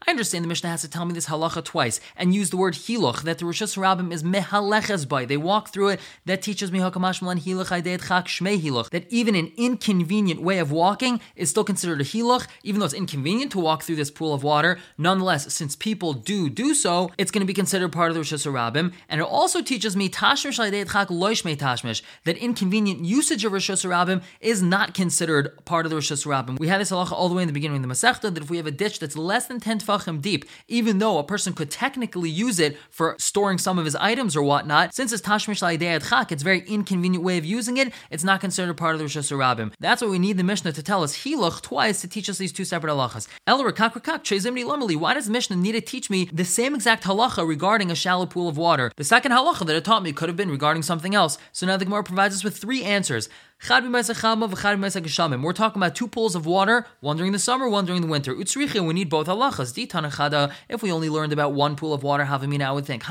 I 0.06 0.11
understand 0.11 0.45
the 0.45 0.49
Mishnah 0.49 0.71
has 0.71 0.83
to 0.83 0.88
tell 0.88 1.04
me 1.04 1.12
this 1.12 1.26
halacha 1.26 1.64
twice 1.64 2.00
and 2.16 2.35
use 2.35 2.50
the 2.50 2.56
word 2.56 2.75
Hiluch, 2.75 3.23
that 3.23 3.38
the 3.38 3.45
Rosh 3.45 3.62
Hashanah 3.62 4.12
is 4.12 4.23
Mehaleches 4.23 5.09
Boy. 5.09 5.26
They 5.26 5.37
walk 5.37 5.68
through 5.68 5.88
it. 5.88 6.00
That 6.25 6.42
teaches 6.42 6.73
me 6.73 6.78
Hakamash 6.78 7.21
Malan 7.21 7.40
Hiluch 7.40 7.68
Aideit 7.68 8.06
Chak 8.09 8.26
Shmei 8.26 8.61
Hiluch. 8.61 8.90
That 8.90 9.11
even 9.11 9.35
an 9.35 9.52
inconvenient 9.56 10.40
way 10.40 10.59
of 10.59 10.71
walking 10.71 11.21
is 11.35 11.50
still 11.50 11.64
considered 11.64 12.00
a 12.00 12.04
Hiluch, 12.04 12.47
even 12.62 12.78
though 12.80 12.87
it's 12.87 12.95
inconvenient 12.95 13.52
to 13.52 13.59
walk 13.59 13.65
walk 13.66 13.82
through 13.82 13.96
this 13.96 14.11
pool 14.11 14.32
of 14.32 14.42
water. 14.42 14.78
Nonetheless, 14.96 15.52
since 15.52 15.76
people 15.76 16.14
do 16.14 16.49
do 16.49 16.73
so, 16.73 17.11
it's 17.18 17.30
going 17.30 17.40
to 17.40 17.46
be 17.46 17.52
considered 17.52 17.92
part 17.92 18.11
of 18.11 18.14
the 18.14 18.20
Rosh 18.20 18.32
Hashanah. 18.32 18.92
And 19.08 19.20
it 19.20 19.25
also 19.25 19.61
teaches 19.61 19.96
me 19.96 20.08
tashmish 20.08 22.02
that 22.25 22.37
inconvenient 22.37 23.04
usage 23.04 23.44
of 23.44 23.52
Rosh 23.52 23.70
Hashanah 23.70 24.23
is 24.40 24.62
not 24.62 24.94
considered 24.94 25.64
part 25.64 25.85
of 25.85 25.90
the 25.90 25.96
Rosh 25.96 26.12
Hashanah. 26.12 26.58
We 26.58 26.68
had 26.68 26.80
this 26.80 26.90
halacha 26.90 27.12
all 27.12 27.28
the 27.28 27.35
way 27.35 27.42
in 27.42 27.49
the 27.49 27.52
beginning 27.52 27.78
of 27.78 27.82
the 27.82 27.92
Masechta 27.92 28.32
that 28.32 28.42
if 28.42 28.50
we 28.50 28.56
have 28.56 28.66
a 28.66 28.70
ditch 28.70 28.99
that's 29.00 29.16
less 29.16 29.46
than 29.46 29.61
10 29.61 29.80
tefachim 29.80 30.23
deep, 30.23 30.44
even 30.68 30.99
though 30.99 31.18
a 31.18 31.25
person 31.25 31.52
could 31.52 31.70
technically 31.70 32.30
use 32.30 32.61
it 32.61 32.76
for 32.90 33.16
storing 33.18 33.58
some 33.58 33.78
of 33.78 33.85
his 33.85 33.96
items 33.96 34.37
or 34.37 34.42
whatnot, 34.42 34.94
since 34.94 35.12
it's 35.12 35.23
tashmish 35.23 35.61
chak, 35.61 36.32
it's 36.32 36.42
a 36.42 36.44
very 36.44 36.61
inconvenient 36.68 37.25
way 37.25 37.37
of 37.38 37.44
using 37.44 37.76
it. 37.76 37.92
It's 38.11 38.25
not 38.25 38.40
considered 38.40 38.75
part 38.76 38.94
of 38.94 38.99
the 39.00 39.04
Rosh 39.04 39.16
Hashanah. 39.16 39.73
That's 39.80 40.00
what 40.00 40.11
we 40.11 40.18
need 40.18 40.37
the 40.37 40.44
Mishnah 40.44 40.73
to 40.73 40.82
tell 40.82 41.02
us 41.02 41.25
hiluch 41.25 41.62
twice 41.62 42.00
to 42.02 42.08
teach 42.08 42.28
us 42.28 42.38
these 42.38 42.52
two 42.52 42.64
separate 42.64 42.92
halachas. 42.92 43.26
Why 43.59 45.15
does 45.15 45.29
Mishnah 45.29 45.57
need 45.57 45.73
to 45.73 45.81
teach 45.81 46.11
me 46.11 46.29
the 46.33 46.45
same 46.45 46.75
exact 46.75 47.05
halacha 47.05 47.47
regarding 47.47 47.91
a 47.91 47.95
shallow 47.95 48.27
pool 48.27 48.49
of 48.49 48.57
water? 48.57 48.93
The 48.97 49.05
second 49.05 49.33
halacha 49.33 49.67
that 49.67 49.77
it 49.77 49.85
taught 49.85 50.03
me 50.03 50.13
could 50.13 50.29
have 50.29 50.37
been 50.37 50.51
regarding 50.51 50.83
something 50.83 51.15
else. 51.15 51.39
So 51.53 51.67
now 51.67 51.77
the 51.77 51.85
Gemara 51.85 52.05
provides 52.05 52.35
us 52.35 52.45
with 52.45 52.57
three 52.57 52.83
answers. 52.83 53.29
We're 53.59 55.53
talking 55.53 55.83
about 55.83 55.95
two 55.97 56.07
pools 56.07 56.37
of 56.37 56.47
water, 56.47 56.87
one 57.01 57.17
during 57.17 57.33
the 57.33 57.39
summer, 57.39 57.69
one 57.69 57.85
during 57.85 58.03
the 58.03 58.07
winter. 58.07 58.35
we 58.35 58.45
need 58.45 59.09
both 59.09 59.27
halachas. 59.27 60.53
If 60.69 60.83
we 60.83 60.93
only 60.93 61.09
learned 61.09 61.33
about 61.33 61.53
one 61.53 61.75
pool 61.75 61.93
of 61.93 62.05
water, 62.05 62.25
havamina, 62.25 62.63
I 62.63 62.73
would 62.73 62.87
think 62.87 63.03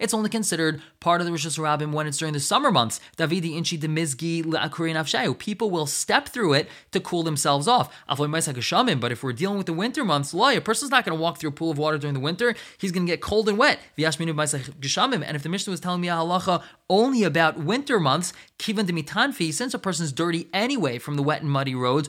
it's 0.00 0.12
only 0.12 0.28
considered 0.28 0.82
part 1.00 1.20
of 1.20 1.26
the 1.26 1.30
Rosh 1.30 1.46
Hashanah 1.46 1.92
when 1.92 2.06
it's 2.06 2.18
during 2.18 2.34
the 2.34 2.40
summer 2.40 2.70
months. 2.70 3.00
Davidi 3.16 3.56
inchi 3.56 3.78
demizgi 3.78 5.38
People 5.38 5.70
will 5.70 5.86
step 5.86 6.28
through 6.28 6.52
it 6.54 6.68
to 6.90 7.00
cool 7.00 7.22
themselves 7.22 7.66
off. 7.66 7.88
But 8.08 9.12
if 9.12 9.22
we're 9.22 9.32
dealing 9.32 9.56
with 9.56 9.66
the 9.66 9.72
winter 9.72 10.04
months, 10.04 10.34
loy, 10.34 10.58
a 10.58 10.60
person's 10.60 10.90
not 10.90 11.06
going 11.06 11.16
to 11.16 11.22
walk 11.22 11.38
through 11.38 11.50
a 11.50 11.52
pool 11.52 11.70
of 11.70 11.78
water 11.78 11.96
during 11.96 12.14
the 12.14 12.20
winter. 12.20 12.54
He's 12.76 12.92
going 12.92 13.06
to 13.06 13.12
get 13.12 13.22
cold 13.22 13.48
and 13.48 13.56
wet. 13.56 13.78
And 13.96 14.16
if 14.16 15.42
the 15.42 15.48
Mishnah 15.48 15.70
was 15.70 15.80
telling 15.80 16.00
me 16.00 16.08
a 16.08 16.12
halacha 16.12 16.62
only 16.90 17.22
about 17.22 17.58
winter 17.58 17.98
months, 17.98 18.34
kivan 18.62 18.86
demitanfi, 18.86 19.52
since 19.52 19.74
a 19.74 19.78
person's 19.78 20.12
dirty 20.12 20.48
anyway 20.52 20.98
from 20.98 21.16
the 21.16 21.22
wet 21.22 21.42
and 21.42 21.50
muddy 21.50 21.74
roads, 21.74 22.08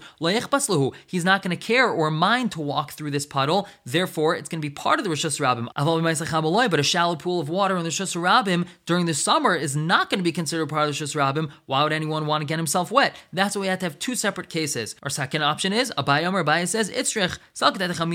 he's 1.07 1.25
not 1.25 1.41
going 1.41 1.49
to 1.49 1.57
care 1.57 1.89
or 1.89 2.11
mind 2.11 2.51
to 2.51 2.61
walk 2.61 2.91
through 2.91 3.09
this 3.09 3.25
puddle. 3.25 3.67
Therefore, 3.85 4.35
it's 4.35 4.47
going 4.47 4.61
to 4.61 4.65
be 4.65 4.69
part 4.69 4.99
of 4.99 5.03
the 5.03 5.09
Rosh 5.09 5.25
Hashanah. 5.25 6.69
But 6.69 6.79
a 6.79 6.83
shallow 6.83 7.15
pool 7.15 7.39
of 7.39 7.49
water 7.49 7.75
in 7.75 7.83
the 7.83 7.87
Rosh 7.87 8.01
Hashanah 8.01 8.67
during 8.85 9.07
the 9.07 9.15
summer 9.15 9.55
is 9.55 9.75
not 9.75 10.11
going 10.11 10.19
to 10.19 10.23
be 10.23 10.31
considered 10.31 10.67
part 10.67 10.87
of 10.87 10.95
the 10.95 11.01
Rosh 11.03 11.15
Hashanah. 11.15 11.49
Why 11.65 11.81
would 11.83 11.91
anyone 11.91 12.27
want 12.27 12.41
to 12.41 12.45
get 12.45 12.59
himself 12.59 12.91
wet? 12.91 13.15
That's 13.33 13.55
why 13.55 13.61
we 13.61 13.67
have 13.67 13.79
to 13.79 13.85
have 13.85 13.97
two 13.97 14.15
separate 14.15 14.49
cases. 14.49 14.95
Our 15.01 15.09
second 15.09 15.41
option 15.41 15.73
is 15.73 15.91
Abayam 15.97 16.33
or 16.33 16.43
Abaya 16.43 16.67
says 16.67 16.91
Itzrich. 16.91 17.39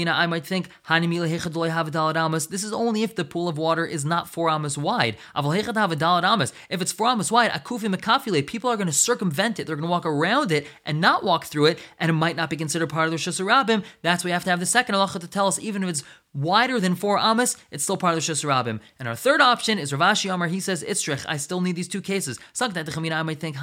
I 0.09 0.27
might 0.27 0.47
think 0.47 0.69
this 2.51 2.65
is 2.65 2.73
only 2.73 3.03
if 3.03 3.17
the 3.17 3.25
pool 3.25 3.49
of 3.49 3.59
water 3.59 3.85
is 3.85 4.05
not 4.05 4.29
four 4.29 4.49
amas 4.49 4.79
wide. 4.79 5.17
If 5.35 6.81
it's 6.81 6.93
four 6.93 7.09
amas 7.09 7.33
wide, 7.33 7.51
akufi 7.51 7.89
people 8.43 8.71
are 8.71 8.77
going 8.77 8.87
to 8.87 8.93
circumvent 8.93 9.59
it. 9.59 9.67
They're 9.67 9.77
going 9.77 9.87
to 9.87 9.91
walk 9.91 10.07
around 10.07 10.53
it 10.53 10.67
and 10.85 11.01
not 11.01 11.25
walk 11.25 11.47
through 11.47 11.67
it, 11.67 11.79
and 11.99 12.11
it 12.11 12.15
might 12.15 12.37
not 12.37 12.51
be 12.51 12.57
considered 12.57 12.89
part 12.89 13.07
of 13.07 13.13
the 13.13 13.17
Shusarabim. 13.17 13.85
That's 14.03 14.25
why 14.25 14.29
we 14.29 14.33
have 14.33 14.45
to 14.45 14.51
have 14.51 14.61
the 14.61 14.67
second 14.67 14.95
halacha 14.95 15.21
to 15.21 15.29
tell 15.29 15.47
us, 15.47 15.59
even 15.59 15.83
if 15.83 15.89
it's 15.89 16.05
wider 16.39 16.81
than 16.81 16.95
four 16.95 17.19
amas, 17.19 17.57
it's 17.71 17.85
still 17.85 17.97
part 17.97 18.17
of 18.17 18.25
the 18.25 18.33
Shusarabim. 18.33 18.81
And 18.99 19.09
our 19.09 19.17
third 19.17 19.41
option 19.41 19.79
is 19.79 19.93
Rav 19.93 20.01
Ashi 20.01 20.33
Amar. 20.33 20.49
He 20.49 20.61
says, 20.61 20.85
Itzrich, 20.85 21.25
I 21.29 21.37
still 21.37 21.61
need 21.61 21.77
these 21.77 21.89
two 21.89 22.01
cases. 22.01 22.39
I 22.61 23.23
might 23.23 23.41
think 23.41 23.57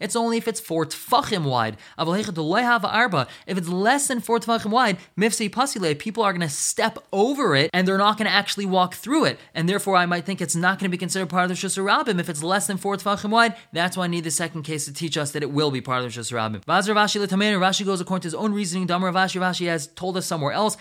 It's 0.00 0.16
only 0.16 0.36
if 0.36 0.48
it's 0.48 0.60
four 0.60 0.86
tfachim 0.86 1.44
wide. 1.44 1.76
Arba. 1.98 3.28
If 3.46 3.58
it's 3.58 3.68
less 3.68 4.08
than 4.08 4.20
four 4.20 4.38
tfachim 4.38 4.70
wide, 4.70 4.98
mifsei 5.18 5.50
pasile, 5.50 5.98
people 5.98 6.22
are 6.22 6.32
going 6.32 6.40
to 6.40 6.48
step 6.48 6.98
over 7.12 7.56
it 7.56 7.70
and 7.72 7.86
they're 7.86 7.98
not 7.98 8.18
going 8.18 8.26
to 8.26 8.32
actually 8.32 8.66
walk 8.66 8.94
through 8.94 9.24
it. 9.24 9.38
And 9.54 9.68
therefore, 9.68 9.96
I 9.96 10.06
might 10.06 10.24
think 10.24 10.40
it's 10.40 10.56
not 10.56 10.78
going 10.78 10.90
to 10.90 10.94
be 10.94 10.98
considered 10.98 11.28
part 11.28 11.50
of 11.50 11.56
the 11.56 11.66
Shusarabim. 11.66 12.20
If 12.20 12.28
it's 12.28 12.42
less 12.42 12.66
than 12.66 12.76
four 12.76 12.96
tfachim 12.96 13.30
wide, 13.30 13.54
that's 13.72 13.96
why 13.96 14.04
I 14.04 14.08
need 14.08 14.24
the 14.24 14.30
second 14.30 14.62
case 14.62 14.84
to 14.84 14.92
teach 14.92 15.16
us 15.16 15.32
that 15.32 15.42
it 15.42 15.50
will 15.50 15.70
be 15.70 15.80
part 15.80 16.04
of 16.04 16.12
the 16.12 16.20
Shusarabim. 16.20 16.62
Rashi 16.64 17.84
goes 17.84 18.00
according 18.00 18.22
to 18.22 18.26
his 18.26 18.34
own 18.34 18.52
reasoning. 18.52 18.86
Damar 18.86 19.12
Rav 19.12 19.30
Ashi 19.30 19.66
has 19.66 19.86
told 19.88 20.16
us 20.16 20.26
somewhere 20.26 20.52
else. 20.52 20.76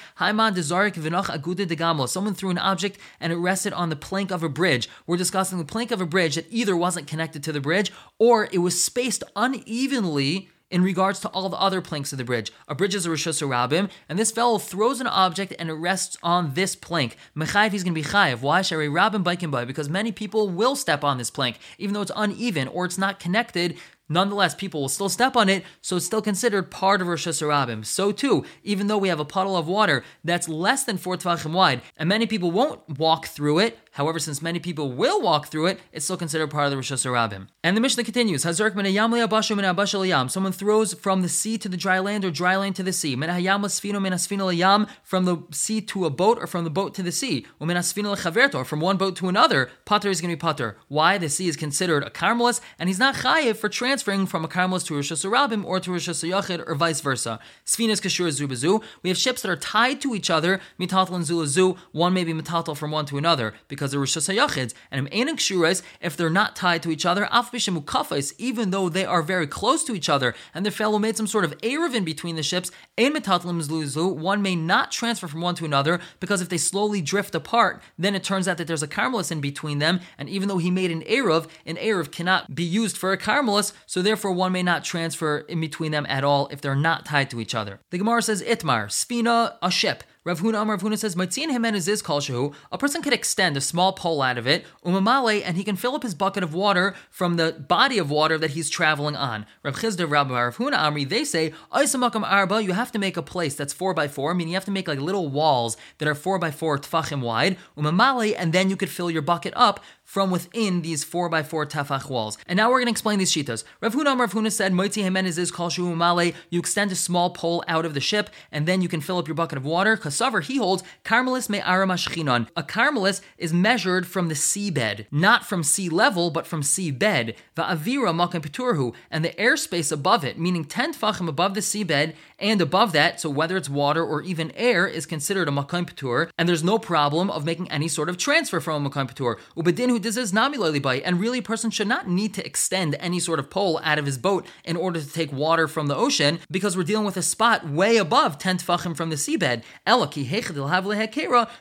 Someone 2.07 2.33
threw 2.33 2.49
an 2.49 2.57
object 2.57 2.97
and 3.19 3.33
it 3.33 3.35
rested 3.35 3.73
on 3.73 3.89
the 3.89 3.95
plank 3.95 4.31
of 4.31 4.43
a 4.43 4.49
bridge. 4.49 4.89
We're 5.05 5.17
discussing 5.17 5.57
the 5.57 5.65
plank 5.65 5.91
of 5.91 6.01
a 6.01 6.05
bridge 6.05 6.35
that 6.35 6.47
either 6.49 6.75
wasn't 6.75 7.07
connected 7.07 7.43
to 7.43 7.51
the 7.51 7.61
bridge 7.61 7.91
or 8.19 8.47
it 8.51 8.59
was 8.59 8.83
spaced 8.83 9.23
unevenly 9.35 10.49
in 10.71 10.83
regards 10.83 11.19
to 11.19 11.27
all 11.29 11.49
the 11.49 11.57
other 11.57 11.81
planks 11.81 12.11
of 12.11 12.17
the 12.17 12.23
bridge. 12.23 12.51
A 12.67 12.73
bridge 12.73 12.95
is 12.95 13.05
a 13.05 13.09
Rosh 13.09 13.27
Rabim, 13.27 13.89
and 14.07 14.17
this 14.17 14.31
fellow 14.31 14.57
throws 14.57 15.01
an 15.01 15.07
object 15.07 15.53
and 15.59 15.69
it 15.69 15.73
rests 15.73 16.17
on 16.23 16.53
this 16.53 16.75
plank. 16.75 17.17
Mechayiv, 17.35 17.71
he's 17.71 17.83
going 17.83 17.93
to 17.93 18.01
be 18.01 18.07
chayiv. 18.07 18.41
Why? 18.41 18.61
Shari 18.61 18.87
Rabim 18.87 19.23
biking 19.23 19.51
by? 19.51 19.65
Because 19.65 19.89
many 19.89 20.11
people 20.11 20.49
will 20.49 20.75
step 20.75 21.03
on 21.03 21.17
this 21.17 21.29
plank, 21.29 21.59
even 21.77 21.93
though 21.93 22.01
it's 22.01 22.11
uneven 22.15 22.69
or 22.69 22.85
it's 22.85 22.97
not 22.97 23.19
connected 23.19 23.77
Nonetheless, 24.11 24.55
people 24.55 24.81
will 24.81 24.89
still 24.89 25.07
step 25.07 25.37
on 25.37 25.47
it, 25.47 25.63
so 25.81 25.95
it's 25.95 26.05
still 26.05 26.21
considered 26.21 26.69
part 26.69 27.01
of 27.01 27.07
Rosh 27.07 27.27
Hashanah. 27.27 27.85
So 27.85 28.11
too, 28.11 28.43
even 28.61 28.87
though 28.87 28.97
we 28.97 29.07
have 29.07 29.21
a 29.21 29.25
puddle 29.25 29.55
of 29.55 29.69
water 29.69 30.03
that's 30.23 30.49
less 30.49 30.83
than 30.83 30.97
four 30.97 31.15
tvachim 31.15 31.53
wide, 31.53 31.81
and 31.95 32.09
many 32.09 32.27
people 32.27 32.51
won't 32.51 32.99
walk 32.99 33.27
through 33.27 33.59
it, 33.59 33.79
However, 33.93 34.19
since 34.19 34.41
many 34.41 34.59
people 34.59 34.93
will 34.93 35.21
walk 35.21 35.47
through 35.47 35.65
it, 35.65 35.81
it's 35.91 36.05
still 36.05 36.15
considered 36.15 36.47
part 36.47 36.63
of 36.65 36.71
the 36.71 36.77
Rosh 36.77 36.93
Hashanah. 36.93 37.47
And 37.61 37.75
the 37.75 37.81
Mishnah 37.81 38.05
continues: 38.05 38.43
Someone 38.43 40.53
throws 40.53 40.93
from 40.93 41.21
the 41.21 41.29
sea 41.29 41.57
to 41.57 41.67
the 41.67 41.77
dry 41.77 41.99
land, 41.99 42.23
or 42.23 42.31
dry 42.31 42.55
land 42.55 42.77
to 42.77 42.83
the 42.83 42.93
sea. 42.93 43.17
Me'na 43.17 43.33
Hayamle 43.33 43.65
Sfino, 43.65 44.01
Me'na 44.01 44.15
Sfino 44.15 44.45
Le 44.45 44.53
Yam. 44.53 44.87
From 45.03 45.25
the 45.25 45.43
sea 45.51 45.81
to 45.81 46.05
a 46.05 46.09
boat, 46.09 46.37
or 46.39 46.47
from 46.47 46.63
the 46.63 46.69
boat 46.69 46.93
to 46.95 47.03
the 47.03 47.11
sea. 47.11 47.45
Or 47.59 48.65
from 48.65 48.79
one 48.79 48.97
boat 48.97 49.17
to 49.17 49.27
another. 49.27 49.69
Pater 49.83 50.09
is 50.09 50.21
going 50.21 50.31
to 50.31 50.37
be 50.37 50.39
pater. 50.39 50.77
Why? 50.87 51.17
The 51.17 51.27
sea 51.27 51.49
is 51.49 51.57
considered 51.57 52.03
a 52.03 52.09
karmelis, 52.09 52.61
and 52.79 52.87
he's 52.87 52.99
not 52.99 53.15
chayiv 53.15 53.57
for 53.57 53.67
transferring 54.01 54.25
from 54.25 54.43
a 54.43 54.47
karmelis 54.47 54.85
to 54.85 54.95
Rosh 54.95 55.11
Hashanah 55.11 55.63
or 55.63 55.79
to 55.79 55.91
Rosh 55.91 56.09
Hashanah, 56.09 56.67
or 56.67 56.75
vice 56.75 57.01
versa. 57.01 57.39
Sfinas 57.65 58.01
kashur 58.01 58.27
zubazu. 58.29 58.83
We 59.03 59.09
have 59.09 59.17
ships 59.17 59.41
that 59.41 59.49
are 59.49 59.55
tied 59.55 60.01
to 60.01 60.15
each 60.15 60.29
other. 60.29 60.59
Mitatal 60.79 61.13
and 61.13 61.25
zulazu. 61.25 61.77
One 61.91 62.13
may 62.13 62.23
be 62.23 62.33
mitatal 62.33 62.75
from 62.75 62.91
one 62.91 63.05
to 63.07 63.17
another 63.17 63.53
because 63.67 63.91
they're 63.91 63.99
Rosh 63.99 64.17
Hashanah 64.17 64.73
and 64.91 65.11
Enik 65.11 65.37
Shurais, 65.37 65.81
if 66.01 66.17
they're 66.17 66.29
not 66.29 66.55
tied 66.55 66.81
to 66.83 66.91
each 66.91 67.05
other, 67.05 67.27
Af 67.31 67.51
Kafais, 67.51 68.33
even 68.37 68.71
though 68.71 68.89
they 68.89 69.05
are 69.05 69.21
very 69.21 69.47
close 69.47 69.83
to 69.83 69.93
each 69.93 70.09
other, 70.09 70.33
and 70.53 70.65
their 70.65 70.71
fellow 70.71 70.97
made 70.99 71.17
some 71.17 71.27
sort 71.27 71.45
of 71.45 71.57
Erev 71.59 71.93
in 71.93 72.03
between 72.03 72.35
the 72.35 72.43
ships, 72.43 72.71
Ein 72.97 73.13
Metatlim 73.13 73.61
Zluzu, 73.61 74.15
one 74.15 74.41
may 74.41 74.55
not 74.55 74.91
transfer 74.91 75.27
from 75.27 75.41
one 75.41 75.55
to 75.55 75.65
another, 75.65 75.99
because 76.19 76.41
if 76.41 76.49
they 76.49 76.57
slowly 76.57 77.01
drift 77.01 77.35
apart, 77.35 77.81
then 77.97 78.15
it 78.15 78.23
turns 78.23 78.47
out 78.47 78.57
that 78.57 78.67
there's 78.67 78.83
a 78.83 78.87
Carmelus 78.87 79.31
in 79.31 79.41
between 79.41 79.79
them, 79.79 79.99
and 80.17 80.29
even 80.29 80.47
though 80.47 80.57
he 80.57 80.71
made 80.71 80.91
an 80.91 81.01
Erev, 81.03 81.47
an 81.65 81.75
Erev 81.77 82.11
cannot 82.11 82.53
be 82.55 82.63
used 82.63 82.97
for 82.97 83.11
a 83.11 83.17
Carmelus, 83.17 83.73
so 83.91 84.01
therefore 84.01 84.31
one 84.31 84.53
may 84.53 84.63
not 84.63 84.85
transfer 84.85 85.39
in 85.49 85.59
between 85.59 85.91
them 85.91 86.05
at 86.07 86.23
all 86.23 86.47
if 86.49 86.61
they're 86.61 86.77
not 86.77 87.03
tied 87.03 87.29
to 87.29 87.41
each 87.41 87.53
other. 87.53 87.81
The 87.89 87.97
Gemara 87.97 88.21
says 88.21 88.41
Itmar, 88.41 88.89
Spina, 88.89 89.57
a 89.61 89.69
ship. 89.69 90.05
Rav 90.23 90.39
Huna 90.39 90.65
Rav 90.67 90.83
Huna 90.83 90.99
says, 90.99 91.15
Matzin 91.15 91.47
Himen 91.47 91.73
is 91.73 92.01
Kol 92.03 92.21
Shehu. 92.21 92.53
A 92.71 92.77
person 92.77 93.01
could 93.01 93.11
extend 93.11 93.57
a 93.57 93.61
small 93.61 93.91
pole 93.91 94.21
out 94.21 94.37
of 94.37 94.45
it, 94.45 94.65
umamale, 94.85 95.41
and 95.43 95.57
he 95.57 95.63
can 95.63 95.75
fill 95.75 95.95
up 95.95 96.03
his 96.03 96.13
bucket 96.13 96.43
of 96.43 96.53
water 96.53 96.93
from 97.09 97.37
the 97.37 97.53
body 97.53 97.97
of 97.97 98.11
water 98.11 98.37
that 98.37 98.51
he's 98.51 98.69
traveling 98.69 99.15
on. 99.15 99.47
Rav 99.63 99.75
Chisda, 99.75 100.07
Rav 100.07 100.27
Huna 100.27 100.77
Amri, 100.77 101.09
they 101.09 101.25
say, 101.25 101.53
Aisamakam 101.73 102.23
Arba, 102.23 102.61
you 102.61 102.73
have 102.73 102.91
to 102.91 102.99
make 102.99 103.17
a 103.17 103.23
place 103.23 103.55
that's 103.55 103.73
four 103.73 103.95
by 103.95 104.07
four, 104.07 104.29
I 104.29 104.33
meaning 104.35 104.49
you 104.49 104.57
have 104.57 104.65
to 104.65 104.71
make 104.71 104.87
like 104.87 104.99
little 104.99 105.27
walls 105.27 105.75
that 105.97 106.07
are 106.07 106.13
four 106.13 106.37
by 106.37 106.51
four 106.51 106.77
tfachim 106.77 107.21
wide, 107.21 107.57
umamale, 107.75 108.35
and 108.37 108.53
then 108.53 108.69
you 108.69 108.77
could 108.77 108.91
fill 108.91 109.09
your 109.09 109.23
bucket 109.23 109.53
up 109.57 109.79
from 110.11 110.29
within 110.29 110.81
these 110.81 111.05
4x4 111.05 111.69
tefach 111.69 112.09
walls. 112.09 112.37
And 112.45 112.57
now 112.57 112.69
we're 112.69 112.79
going 112.79 112.87
to 112.87 112.91
explain 112.91 113.17
these 113.17 113.31
shitas. 113.31 113.63
Rav 113.79 113.95
Huna 113.95 114.19
Rav 114.19 114.33
Huna 114.33 114.51
said, 114.51 114.73
Moitzi 114.73 115.03
Jimenez 115.03 115.37
is 115.37 115.51
kol 115.51 115.71
male. 115.95 116.33
You 116.49 116.59
extend 116.59 116.91
a 116.91 116.95
small 116.95 117.29
pole 117.29 117.63
out 117.65 117.85
of 117.85 117.93
the 117.93 118.01
ship, 118.01 118.29
and 118.51 118.67
then 118.67 118.81
you 118.81 118.89
can 118.89 118.99
fill 118.99 119.19
up 119.19 119.29
your 119.29 119.35
bucket 119.35 119.57
of 119.57 119.63
water. 119.63 119.95
Kasavar, 119.95 120.43
he 120.43 120.57
holds, 120.57 120.83
Carmelis 121.05 121.47
me 121.47 121.59
aramashchinon. 121.59 122.49
A 122.57 122.61
Carmelis 122.61 123.21
is 123.37 123.53
measured 123.53 124.05
from 124.05 124.27
the 124.27 124.33
seabed, 124.33 125.05
not 125.11 125.45
from 125.45 125.63
sea 125.63 125.87
level, 125.87 126.29
but 126.29 126.45
from 126.45 126.61
seabed. 126.61 127.33
Va'avira 127.55 128.13
makam 128.13 128.41
peturhu, 128.41 128.93
and 129.09 129.23
the 129.23 129.29
airspace 129.39 129.93
above 129.93 130.25
it, 130.25 130.37
meaning 130.37 130.65
10 130.65 130.93
tfachim 130.93 131.29
above 131.29 131.53
the 131.53 131.61
seabed, 131.61 132.15
and 132.37 132.59
above 132.59 132.91
that, 132.91 133.21
so 133.21 133.29
whether 133.29 133.55
it's 133.55 133.69
water 133.69 134.03
or 134.03 134.21
even 134.23 134.51
air, 134.57 134.85
is 134.85 135.05
considered 135.05 135.47
a 135.47 135.51
makam 135.51 135.89
petur, 135.89 136.29
and 136.37 136.49
there's 136.49 136.65
no 136.65 136.77
problem 136.77 137.31
of 137.31 137.45
making 137.45 137.71
any 137.71 137.87
sort 137.87 138.09
of 138.09 138.17
transfer 138.17 138.59
from 138.59 138.85
a 138.85 138.89
makam 138.89 139.09
petur. 139.09 139.37
Ubedinhu 139.55 140.00
and 140.01 141.19
really 141.19 141.39
a 141.39 141.43
person 141.43 141.71
should 141.71 141.87
not 141.87 142.07
need 142.07 142.33
to 142.33 142.45
extend 142.45 142.95
any 142.99 143.19
sort 143.19 143.39
of 143.39 143.49
pole 143.49 143.79
out 143.83 143.99
of 143.99 144.05
his 144.05 144.17
boat 144.17 144.45
in 144.63 144.75
order 144.75 144.99
to 144.99 145.11
take 145.11 145.31
water 145.31 145.67
from 145.67 145.87
the 145.87 145.95
ocean 145.95 146.39
because 146.49 146.75
we're 146.75 146.83
dealing 146.83 147.05
with 147.05 147.17
a 147.17 147.21
spot 147.21 147.67
way 147.67 147.97
above 147.97 148.37
10 148.37 148.57
tfachim 148.57 148.95
from 148.95 149.09
the 149.09 149.15
seabed. 149.15 149.63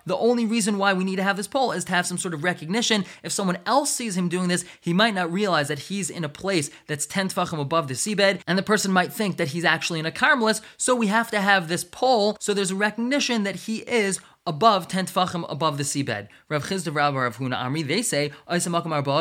The 0.07 0.17
only 0.17 0.47
reason 0.47 0.79
why 0.79 0.93
we 0.93 1.05
need 1.05 1.17
to 1.17 1.23
have 1.23 1.37
this 1.37 1.49
pole 1.49 1.73
is 1.73 1.85
to 1.85 1.93
have 1.93 2.07
some 2.07 2.19
sort 2.19 2.35
of 2.35 2.45
recognition. 2.45 3.05
If 3.23 3.33
someone 3.33 3.59
else 3.67 3.93
sees 3.93 4.17
him 4.17 4.29
doing 4.29 4.49
this, 4.49 4.65
he 4.81 4.93
might 4.93 5.15
not 5.15 5.33
realize 5.33 5.69
that 5.69 5.79
he's 5.79 6.11
in 6.11 6.25
a 6.25 6.29
place 6.29 6.71
that's 6.87 7.07
10 7.07 7.29
tfachim 7.29 7.61
above 7.61 7.89
the 7.89 7.95
seabed, 7.95 8.41
and 8.47 8.59
the 8.59 8.63
person 8.63 8.93
might 8.93 9.13
think 9.13 9.37
that 9.37 9.49
he's 9.49 9.65
actually 9.65 10.01
in 10.01 10.07
a 10.07 10.11
karmelis, 10.11 10.61
so 10.77 10.95
we 10.95 11.07
have 11.07 11.31
to 11.31 11.41
have 11.41 11.69
this 11.69 11.85
pole 11.85 12.37
so 12.41 12.55
there's 12.55 12.71
a 12.71 12.77
recognition 12.77 13.45
that 13.45 13.57
he 13.57 13.79
is 13.79 14.21
above 14.47 14.89
10 14.89 15.07
tfachim 15.07 15.45
above 15.51 15.77
the 15.77 15.85
seabed. 15.85 16.27
Rav 16.49 16.65
Chisda 16.65 16.95
Rav 16.95 17.15
Rav 17.15 17.37
Huna 17.37 17.63
Amri, 17.63 17.87
they 17.87 18.03
say, 18.03 18.33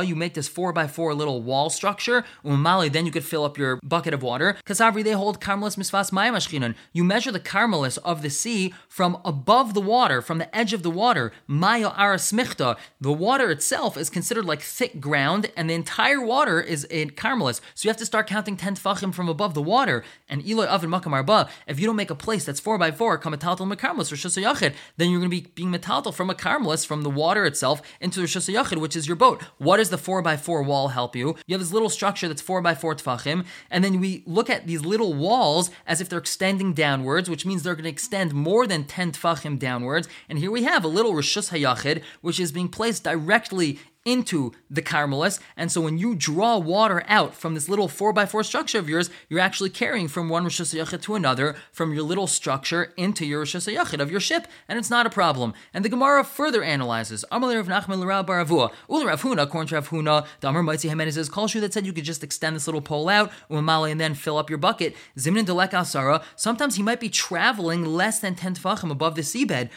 you 0.08 0.16
make 0.16 0.34
this 0.34 0.48
4 0.48 0.72
by 0.72 0.88
4 0.88 1.14
little 1.14 1.44
wall 1.44 1.70
structure, 1.70 2.24
umali, 2.44 2.92
then 2.92 3.06
you 3.06 3.12
could 3.12 3.26
fill 3.26 3.44
up 3.44 3.58
your 3.58 3.80
bucket 3.84 4.14
of 4.14 4.24
water. 4.24 4.58
Kasavri, 4.66 5.04
they 5.04 5.12
hold 5.12 5.42
karmelis 5.42 5.78
misfas 5.78 6.12
mayam 6.12 6.76
You 6.94 7.04
measure 7.04 7.32
the 7.32 7.40
karmelis 7.40 7.98
of 8.00 8.22
the 8.22 8.30
sea 8.30 8.74
from 8.88 9.20
above 9.26 9.74
the 9.74 9.82
water, 9.82 10.22
from 10.22 10.38
the 10.38 10.56
edge 10.56 10.74
of 10.74 10.84
the 10.84 10.90
water. 10.90 11.34
Maya 11.48 11.92
arasmichta. 11.92 12.78
The 13.02 13.12
water 13.12 13.52
itself 13.52 13.98
is 13.98 14.10
considered 14.10 14.46
like 14.46 14.62
thick 14.62 15.02
ground, 15.02 15.52
and 15.58 15.70
the 15.70 15.74
entire 15.74 16.22
water 16.22 16.62
is 16.62 16.86
in 16.86 17.12
karmelis. 17.12 17.60
So 17.76 17.86
you 17.86 17.90
have 17.90 17.98
to 17.98 18.06
start 18.06 18.28
counting 18.28 18.56
10 18.56 18.76
tfachim 18.76 19.14
from 19.14 19.28
above 19.28 19.54
the 19.54 19.62
water. 19.62 20.04
And 20.30 20.46
Eloy 20.48 20.66
Avin 20.66 20.90
Makam 20.90 21.12
Arba, 21.12 21.50
if 21.68 21.80
you 21.80 21.86
don't 21.86 21.98
make 21.98 22.10
a 22.10 22.16
place 22.16 22.46
that's 22.46 22.60
4 22.60 22.78
by 22.78 22.92
4, 22.92 23.20
kamatal 23.20 23.58
makarmelis 23.60 24.12
or 24.12 24.16
shasayachid, 24.16 24.74
then 24.98 25.09
you're 25.12 25.20
going 25.20 25.32
to 25.32 25.42
be 25.42 25.48
being 25.56 25.72
metaltal 25.72 26.14
from 26.14 26.30
a 26.30 26.36
karmelis, 26.36 26.86
from 26.86 27.04
the 27.04 27.10
water 27.10 27.46
itself, 27.46 27.82
into 28.00 28.20
the 28.20 28.26
Shasayachid, 28.26 28.78
which 28.78 28.96
is 28.96 29.08
your 29.08 29.16
boat. 29.16 29.42
What 29.58 29.78
does 29.78 29.90
the 29.90 29.98
4x4 29.98 30.66
wall 30.66 30.90
help 30.90 31.16
you? 31.16 31.36
You 31.48 31.54
have 31.54 31.62
this 31.62 31.74
little 31.74 31.90
structure 31.90 32.28
that's 32.28 32.42
4x4 32.42 33.02
tfachim, 33.02 33.46
and 33.70 33.84
then 33.84 34.00
we 34.00 34.24
look 34.26 34.50
at 34.50 34.68
these 34.68 34.86
little 34.86 35.14
walls 35.14 35.72
as 35.86 36.02
if 36.02 36.10
they're 36.10 36.20
extending 36.20 36.74
downwards, 36.74 37.30
which 37.30 37.46
means 37.46 37.64
they're 37.64 37.76
going 37.76 37.84
to 37.84 37.90
extend 37.90 38.34
more 38.34 38.68
than 38.68 38.86
10 38.86 39.14
tfachim 39.14 39.58
downwards. 39.58 40.08
And 40.28 40.40
here 40.40 40.52
we 40.52 40.64
have 40.64 40.84
a 40.84 40.88
little 40.88 41.14
Rishus 41.14 41.52
Hayachid, 41.52 42.04
which 42.22 42.40
is 42.40 42.52
being 42.52 42.70
placed 42.70 43.04
directly 43.04 43.80
into 44.06 44.52
the 44.70 44.82
Carmelis. 44.82 45.40
And 45.58 45.72
so 45.72 45.82
when 45.82 45.98
you 45.98 46.16
draw 46.16 46.58
water 46.58 47.04
out 47.08 47.36
from 47.36 47.54
this 47.54 47.70
little 47.70 47.88
4x4 47.88 48.46
structure 48.46 48.80
of 48.80 48.90
yours, 48.90 49.10
you're 49.28 49.40
actually 49.40 49.70
carrying 49.70 50.08
from 50.08 50.30
one 50.30 50.44
Rosh 50.44 50.62
Hashanah 50.62 51.02
to 51.02 51.16
another, 51.16 51.56
from 51.72 51.94
your 51.94 52.04
little 52.04 52.28
structure 52.28 52.94
into 52.98 53.26
your 53.26 53.40
Rosh 53.40 53.56
Hashanah 53.56 54.00
of 54.00 54.12
your 54.12 54.20
ship, 54.20 54.48
and 54.68 54.80
it's 54.80 54.90
not 54.90 55.06
a 55.06 55.10
problem. 55.10 55.54
And 55.74 55.84
the 55.86 55.90
Gemara 55.90 56.24
further 56.24 56.64
analyzes, 56.64 57.26
Amalei 57.32 57.56
Rav 57.56 57.68
Nachman 57.68 58.00
L'Rav 58.00 58.26
Baravua, 58.26 58.72
Ul 58.90 59.06
Rav 59.06 59.22
Huna, 59.22 59.44
according 59.44 59.68
to 59.70 59.76
Rav 59.76 59.90
Huna, 59.90 60.26
the 60.40 60.50
Amar 60.50 60.64
Maitzi 60.64 60.90
Hemen 60.90 61.12
says, 61.12 61.30
Kolshu 61.30 61.60
that 61.62 61.74
said 61.74 61.86
you 61.86 61.94
could 61.94 62.04
just 62.04 62.24
extend 62.24 62.56
this 62.56 62.68
little 62.68 62.82
pole 62.82 63.10
out, 63.10 63.32
Umamale, 63.50 63.92
and 63.92 64.00
then 64.00 64.14
fill 64.14 64.38
up 64.38 64.50
your 64.50 64.58
bucket. 64.60 64.96
Zimnin 65.18 65.46
Delek 65.46 65.72
Asara, 65.72 66.24
sometimes 66.36 66.76
he 66.76 66.84
might 66.84 67.00
be 67.00 67.10
traveling 67.10 67.86
less 67.86 68.20
than 68.20 68.36
10 68.36 68.56
tefachim 68.56 68.92
above 68.92 69.16
the 69.16 69.22
seabed, 69.22 69.70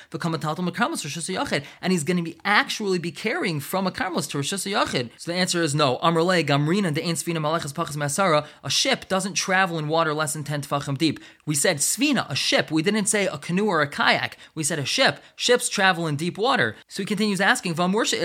and 1.82 1.92
he's 1.92 2.04
going 2.04 2.16
to 2.16 2.22
be 2.22 2.38
actually 2.44 2.98
be 2.98 3.12
carrying 3.12 3.60
from 3.60 3.86
a 3.86 3.92
Carmelis 4.12 4.28
to 4.30 4.38
Rosh 4.38 4.52
Yachid? 4.52 5.10
So 5.16 5.32
the 5.32 5.38
answer 5.38 5.62
is 5.62 5.74
no. 5.74 5.98
Amrle 5.98 6.44
Gamrina 6.44 6.92
de 6.92 7.02
Ein 7.02 7.14
Svina 7.14 7.38
Malachas 7.38 7.72
Pachas 7.72 7.96
Masara. 7.96 8.46
A 8.62 8.70
ship 8.70 9.08
doesn't 9.08 9.34
travel 9.34 9.78
in 9.78 9.88
water 9.88 10.14
less 10.14 10.34
than 10.34 10.44
10 10.44 10.62
tefachim 10.62 10.98
deep. 10.98 11.20
We 11.46 11.54
said 11.54 11.78
Svina, 11.78 12.28
a 12.30 12.34
ship. 12.34 12.70
We 12.70 12.82
didn't 12.82 13.06
say 13.06 13.26
a 13.26 13.38
canoe 13.38 13.66
or 13.66 13.82
a 13.82 13.88
kayak. 13.88 14.36
We 14.54 14.64
said 14.64 14.78
a 14.78 14.84
ship. 14.84 15.20
Ships 15.36 15.68
travel 15.68 16.06
in 16.06 16.16
deep 16.16 16.38
water. 16.38 16.76
So 16.88 17.02
he 17.02 17.06
continues 17.06 17.40
asking, 17.40 17.74
Vamursha 17.74 18.22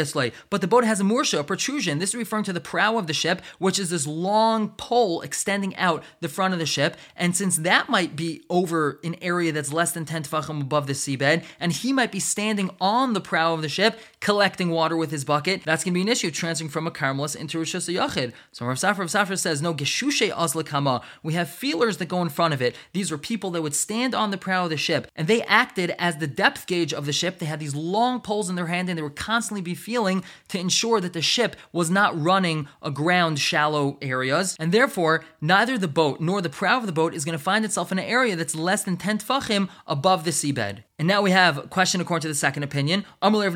but 0.49 0.61
the 0.61 0.67
boat 0.67 0.83
has 0.83 0.99
a 0.99 1.03
mursha, 1.03 1.39
a 1.39 1.43
protrusion. 1.43 1.99
This 1.99 2.09
is 2.09 2.15
referring 2.15 2.43
to 2.45 2.53
the 2.53 2.61
prow 2.61 2.97
of 2.97 3.07
the 3.07 3.13
ship, 3.13 3.41
which 3.59 3.79
is 3.79 3.89
this 3.89 4.07
long 4.07 4.69
pole 4.69 5.21
extending 5.21 5.75
out 5.75 6.03
the 6.21 6.29
front 6.29 6.53
of 6.53 6.59
the 6.59 6.65
ship. 6.65 6.97
And 7.15 7.35
since 7.35 7.57
that 7.57 7.89
might 7.89 8.15
be 8.15 8.43
over 8.49 8.99
an 9.03 9.15
area 9.21 9.51
that's 9.51 9.73
less 9.73 9.91
than 9.91 10.05
10 10.05 10.23
tefachim 10.23 10.61
above 10.61 10.87
the 10.87 10.93
seabed, 10.93 11.43
and 11.59 11.71
he 11.71 11.93
might 11.93 12.11
be 12.11 12.19
standing 12.19 12.69
on 12.79 13.13
the 13.13 13.21
prow 13.21 13.53
of 13.53 13.61
the 13.61 13.69
ship, 13.69 13.99
collecting 14.19 14.69
water 14.69 14.97
with 14.97 15.11
his 15.11 15.23
bucket, 15.23 15.63
that's 15.63 15.83
going 15.83 15.93
to 15.93 15.97
be 15.97 16.01
an 16.01 16.07
issue 16.07 16.31
transferring 16.31 16.69
from 16.69 16.87
a 16.87 16.91
Carmelis 16.91 17.35
into 17.35 17.57
Rosh 17.57 17.75
Hashanah. 17.75 18.33
So 18.51 18.65
Rav 18.65 18.77
Safra, 18.77 18.99
Rav 18.99 19.07
Safra 19.09 19.37
says, 19.37 19.61
no, 19.61 19.73
Geshushe 19.73 20.31
Azlakama, 20.31 21.03
we 21.23 21.33
have 21.33 21.49
feelers 21.49 21.97
that 21.97 22.07
go 22.07 22.21
in 22.21 22.29
front 22.29 22.53
of 22.53 22.61
it. 22.61 22.75
These 22.93 23.11
were 23.11 23.17
people 23.17 23.51
that 23.51 23.61
would 23.61 23.75
stand 23.75 24.15
on 24.15 24.31
the 24.31 24.37
prow 24.37 24.65
of 24.65 24.69
the 24.69 24.77
ship, 24.77 25.09
and 25.15 25.27
they 25.27 25.43
acted 25.43 25.93
as 25.99 26.17
the 26.17 26.27
depth 26.27 26.67
gauge 26.67 26.93
of 26.93 27.05
the 27.05 27.13
ship. 27.13 27.39
They 27.39 27.45
had 27.45 27.59
these 27.59 27.75
long 27.75 28.21
poles 28.21 28.49
in 28.49 28.55
their 28.55 28.67
hand, 28.67 28.89
and 28.89 28.97
they 28.97 29.03
would 29.03 29.15
constantly 29.15 29.61
be 29.61 29.75
feeling 29.75 30.23
to 30.49 30.59
ensure 30.59 30.99
that 31.01 31.13
the 31.13 31.21
ship 31.21 31.55
was 31.71 31.89
not 31.89 32.19
running 32.19 32.67
aground 32.81 33.39
shallow 33.39 33.97
areas, 34.01 34.55
and 34.59 34.71
therefore, 34.71 35.23
neither 35.41 35.77
the 35.77 35.87
boat 35.87 36.19
nor 36.19 36.41
the 36.41 36.49
prow 36.49 36.77
of 36.77 36.85
the 36.85 36.91
boat 36.91 37.13
is 37.13 37.25
going 37.25 37.37
to 37.37 37.43
find 37.43 37.63
itself 37.63 37.91
in 37.91 37.99
an 37.99 38.05
area 38.05 38.35
that's 38.35 38.55
less 38.55 38.83
than 38.83 38.97
10 38.97 39.19
tfachim 39.19 39.69
above 39.85 40.23
the 40.23 40.31
seabed. 40.31 40.83
And 40.99 41.07
now 41.07 41.21
we 41.21 41.29
have 41.29 41.59
a 41.59 41.67
question 41.67 42.01
according 42.01 42.23
to 42.23 42.27
the 42.27 42.33
second 42.33 42.63
opinion. 42.63 43.05
According 43.21 43.51
to 43.51 43.55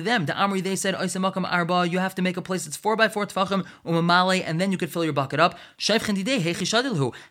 them, 0.00 0.26
the 0.26 0.32
Amri 0.32 0.64
they 0.64 0.74
said 0.74 0.96
Arba. 0.96 1.88
You 1.88 2.00
have 2.00 2.16
to 2.16 2.22
make 2.22 2.36
a 2.36 2.42
place 2.42 2.64
that's 2.64 2.76
four 2.76 2.96
by 2.96 3.06
four 3.06 3.24
tefachim 3.24 3.64
umamale, 3.86 4.42
and 4.44 4.60
then 4.60 4.72
you 4.72 4.78
could 4.78 4.90
fill 4.90 5.04
your 5.04 5.12
bucket 5.12 5.38
up. 5.38 5.56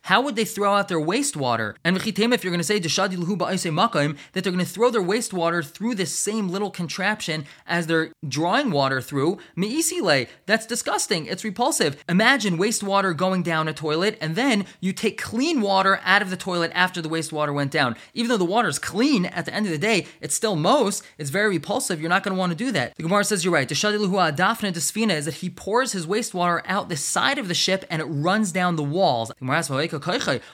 How 0.03 0.21
would 0.21 0.37
they 0.37 0.45
throw 0.45 0.73
out 0.73 0.87
their 0.87 1.01
wastewater? 1.01 1.75
And 1.83 1.97
if 1.97 2.43
you're 2.45 2.51
going 2.51 2.59
to 2.59 2.63
say 2.63 2.79
that 2.79 4.21
they're 4.33 4.53
going 4.53 4.59
to 4.59 4.65
throw 4.65 4.89
their 4.89 5.03
wastewater 5.03 5.67
through 5.67 5.95
this 5.95 6.17
same 6.17 6.47
little 6.47 6.71
contraption 6.71 7.43
as 7.67 7.87
they're 7.87 8.13
drawing 8.25 8.71
water 8.71 9.01
through. 9.01 9.37
That's 9.57 10.65
disgusting. 10.65 11.25
It's 11.25 11.43
repulsive. 11.43 12.01
Imagine 12.07 12.57
wastewater 12.57 13.13
going 13.17 13.43
down 13.43 13.67
a 13.67 13.73
toilet, 13.73 14.17
and 14.21 14.37
then 14.37 14.65
you 14.79 14.93
take 14.93 15.21
clean 15.21 15.59
water 15.59 15.99
out 16.05 16.21
of 16.21 16.29
the 16.29 16.37
toilet 16.37 16.52
toilet 16.53 16.71
after 16.75 17.01
the 17.01 17.09
wastewater 17.09 17.51
went 17.53 17.71
down. 17.71 17.95
Even 18.13 18.29
though 18.29 18.37
the 18.37 18.45
water 18.45 18.67
is 18.67 18.77
clean 18.77 19.25
at 19.25 19.45
the 19.45 19.53
end 19.53 19.65
of 19.65 19.71
the 19.71 19.77
day, 19.77 20.05
it's 20.21 20.35
still 20.35 20.55
most, 20.55 21.03
it's 21.17 21.31
very 21.31 21.49
repulsive. 21.49 21.99
You're 21.99 22.09
not 22.09 22.21
going 22.23 22.35
to 22.35 22.39
want 22.39 22.51
to 22.51 22.55
do 22.55 22.71
that. 22.71 22.95
The 22.95 23.03
Gemara 23.03 23.23
says 23.23 23.43
you're 23.43 23.53
right. 23.53 23.67
The 23.67 23.73
Shadiluhu 23.73 24.35
Adafna 24.35 24.71
Desfina 24.71 25.15
is 25.15 25.25
that 25.25 25.35
he 25.35 25.49
pours 25.49 25.93
his 25.93 26.05
wastewater 26.05 26.61
out 26.65 26.89
the 26.89 26.95
side 26.95 27.39
of 27.39 27.47
the 27.47 27.55
ship 27.55 27.85
and 27.89 28.01
it 28.01 28.05
runs 28.05 28.51
down 28.51 28.75
the 28.75 28.83
walls. 28.83 29.29
The 29.29 29.35
Gemara 29.35 29.63
says, 29.63 29.71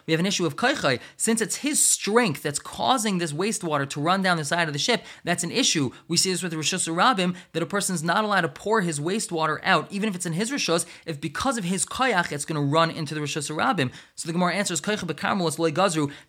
we 0.07 0.13
have 0.13 0.19
an 0.19 0.25
issue 0.25 0.45
of 0.45 0.55
Kaichai. 0.55 1.01
Since 1.17 1.41
it's 1.41 1.57
his 1.57 1.83
strength 1.83 2.41
that's 2.41 2.59
causing 2.59 3.17
this 3.17 3.33
wastewater 3.33 3.89
to 3.89 3.99
run 3.99 4.21
down 4.21 4.37
the 4.37 4.45
side 4.45 4.69
of 4.69 4.73
the 4.73 4.79
ship, 4.79 5.03
that's 5.25 5.43
an 5.43 5.51
issue. 5.51 5.91
We 6.07 6.15
see 6.15 6.31
this 6.31 6.43
with 6.43 6.53
Rishus 6.53 6.87
Rabim 6.87 7.35
that 7.51 7.63
a 7.63 7.65
person 7.65 7.93
is 7.93 8.03
not 8.03 8.23
allowed 8.23 8.41
to 8.41 8.49
pour 8.49 8.79
his 8.81 9.01
wastewater 9.01 9.59
out, 9.63 9.91
even 9.91 10.07
if 10.07 10.15
it's 10.15 10.25
in 10.25 10.33
his 10.33 10.49
Rishos, 10.49 10.85
if 11.05 11.19
because 11.19 11.57
of 11.57 11.65
his 11.65 11.85
Kayach 11.85 12.31
it's 12.31 12.45
going 12.45 12.55
to 12.55 12.61
run 12.61 12.89
into 12.89 13.13
the 13.13 13.21
Rishus 13.21 13.53
Rabim. 13.53 13.91
So 14.15 14.27
the 14.27 14.33
Gemara 14.33 14.53
answers, 14.53 14.79
Kaicha 14.79 15.05
Bekarmelis 15.05 15.57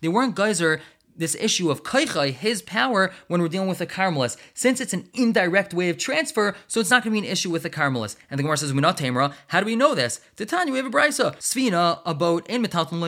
They 0.01 0.09
weren't 0.09 0.35
guys, 0.35 0.59
geyser 0.61 0.81
this 1.17 1.35
issue 1.37 1.71
of 1.71 1.83
kaichai, 1.83 2.33
his 2.33 2.63
power, 2.63 3.13
when 3.29 3.41
we're 3.41 3.49
dealing 3.49 3.69
with 3.69 3.81
a 3.81 3.87
Carmelis, 3.87 4.37
since 4.55 4.81
it's 4.81 4.93
an 4.93 5.09
indirect 5.15 5.75
way 5.75 5.89
of 5.89 5.99
transfer, 5.99 6.55
so 6.67 6.81
it's 6.81 6.91
not 6.91 7.03
going 7.03 7.15
to 7.15 7.21
be 7.21 7.27
an 7.27 7.33
issue 7.33 7.51
with 7.51 7.63
the 7.63 7.71
Carmelis. 7.71 8.17
And 8.31 8.39
the 8.39 8.43
Gemara 8.43 8.57
says, 8.57 8.73
"We're 8.73 8.81
not 8.81 8.97
tamra." 8.97 9.35
How 9.49 9.61
do 9.61 9.67
we 9.67 9.77
know 9.77 9.95
this? 9.95 10.21
Titania, 10.37 10.73
we 10.73 10.79
have 10.79 10.87
a 10.87 10.91
brisa. 10.91 11.37
Svina, 11.37 12.01
a 12.07 12.15
boat 12.15 12.47
in 12.49 12.63
metaltal 12.65 12.99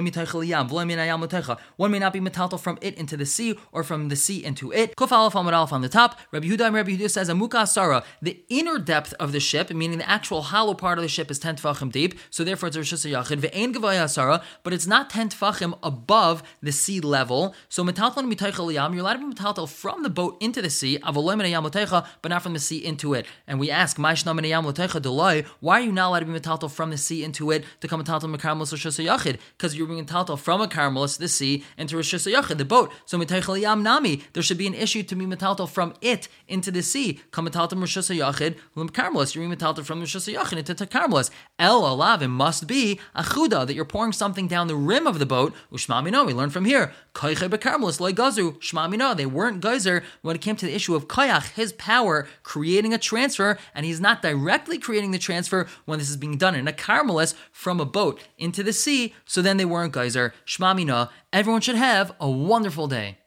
One 1.76 1.90
may 1.90 1.98
not 1.98 2.12
be 2.12 2.20
metaltal 2.20 2.60
from 2.60 2.78
it 2.80 2.94
into 2.94 3.16
the 3.16 3.26
sea 3.26 3.58
or 3.72 3.82
from 3.82 4.08
the 4.08 4.16
sea 4.16 4.44
into 4.44 4.72
it. 4.72 4.96
Kuf 4.96 5.12
alf 5.12 5.34
on 5.72 5.80
the 5.80 5.88
top. 5.88 6.18
Rabbi 6.30 6.46
Yehuda, 6.48 6.72
Rabbi 6.72 6.92
Yehuda 6.92 7.10
says, 7.10 7.28
"Amuka 7.28 7.62
asara." 7.62 8.04
The 8.20 8.42
inner 8.48 8.78
depth 8.78 9.14
of 9.18 9.32
the 9.32 9.40
ship, 9.40 9.70
meaning 9.70 9.98
the 9.98 10.08
actual 10.08 10.42
hollow 10.42 10.74
part 10.74 10.98
of 10.98 11.02
the 11.02 11.08
ship, 11.08 11.30
is 11.30 11.38
ten 11.38 11.56
tefachim 11.56 11.90
deep. 11.90 12.18
So 12.30 12.44
therefore, 12.44 12.68
it's 12.68 12.76
a 12.76 12.80
rishus 12.80 13.10
yachid. 13.10 13.40
Gavaya 13.72 14.04
asara, 14.04 14.42
but 14.62 14.72
it's 14.72 14.86
not 14.86 15.10
ten 15.10 15.28
tefachim 15.28 15.78
above 15.82 16.42
the 16.62 16.72
sea 16.72 17.00
level. 17.00 17.54
So 17.68 17.84
you're 17.96 19.00
allowed 19.00 19.12
to 19.14 19.18
be 19.18 19.34
metaltal 19.34 19.68
from 19.68 20.02
the 20.02 20.10
boat 20.10 20.36
into 20.40 20.62
the 20.62 20.70
sea, 20.70 20.98
but 21.02 22.28
not 22.28 22.42
from 22.42 22.52
the 22.52 22.58
sea 22.58 22.78
into 22.84 23.14
it. 23.14 23.26
And 23.46 23.58
we 23.60 23.70
ask, 23.70 23.98
why 23.98 24.10
are 24.12 25.80
you 25.80 25.92
not 25.92 26.08
allowed 26.08 26.20
to 26.20 26.26
be 26.26 26.32
metaltal 26.32 26.70
from 26.70 26.90
the 26.90 26.98
sea 26.98 27.24
into 27.24 27.50
it 27.50 27.64
to 27.80 27.88
come 27.88 28.02
metaltal 28.02 28.34
mekarmelis 28.34 28.72
or 28.72 28.76
yachid? 28.76 29.38
Because 29.56 29.76
you're 29.76 29.86
being 29.86 30.04
metaltal 30.04 30.38
from 30.38 30.60
a 30.60 30.68
karmelis, 30.68 31.18
the 31.18 31.28
sea, 31.28 31.64
into 31.76 31.98
a 31.98 32.02
yachid, 32.02 32.58
the 32.58 32.64
boat. 32.64 32.92
So 33.06 33.20
yam 33.54 33.82
nami, 33.82 34.22
there 34.32 34.42
should 34.42 34.58
be 34.58 34.66
an 34.66 34.74
issue 34.74 35.02
to 35.02 35.14
be 35.14 35.26
metaltal 35.26 35.68
from 35.68 35.94
it 36.00 36.28
into 36.48 36.70
the 36.70 36.82
sea. 36.82 37.20
Come 37.30 37.48
metaltal 37.48 37.78
rishus 37.78 38.10
yachid, 38.16 38.56
karmelis. 38.76 39.34
You're 39.34 39.46
being 39.46 39.56
metaltal 39.56 39.84
from 39.84 40.00
rishus 40.00 40.32
yachid 40.32 40.58
into 40.58 40.74
karmelis. 40.86 41.30
El 41.58 41.82
alav, 41.82 42.22
it 42.22 42.28
must 42.28 42.66
be 42.66 43.00
achuda 43.16 43.66
that 43.66 43.74
you're 43.74 43.84
pouring 43.84 44.12
something 44.12 44.46
down 44.48 44.68
the 44.68 44.76
rim 44.76 45.06
of 45.06 45.18
the 45.18 45.26
boat. 45.26 45.54
Ushmami 45.72 46.10
no, 46.10 46.24
we 46.24 46.32
learn 46.32 46.50
from 46.50 46.64
here. 46.64 46.92
Bekarmelis 47.14 47.81
loy 47.82 48.12
gazu 48.12 48.58
shmamina. 48.58 49.16
They 49.16 49.26
weren't 49.26 49.60
geyser 49.60 50.02
when 50.22 50.36
it 50.36 50.42
came 50.42 50.56
to 50.56 50.66
the 50.66 50.74
issue 50.74 50.94
of 50.94 51.08
kayach, 51.08 51.52
his 51.52 51.72
power 51.74 52.26
creating 52.42 52.94
a 52.94 52.98
transfer, 52.98 53.58
and 53.74 53.84
he's 53.84 54.00
not 54.00 54.22
directly 54.22 54.78
creating 54.78 55.10
the 55.10 55.18
transfer 55.18 55.66
when 55.84 55.98
this 55.98 56.10
is 56.10 56.16
being 56.16 56.38
done 56.38 56.54
in 56.54 56.68
a 56.68 56.72
karmelis 56.72 57.34
from 57.50 57.80
a 57.80 57.84
boat 57.84 58.20
into 58.38 58.62
the 58.62 58.72
sea. 58.72 59.14
So 59.24 59.42
then 59.42 59.56
they 59.56 59.64
weren't 59.64 59.92
geyser 59.92 60.32
shmamina. 60.46 61.10
Everyone 61.32 61.60
should 61.60 61.76
have 61.76 62.12
a 62.20 62.30
wonderful 62.30 62.88
day. 62.88 63.18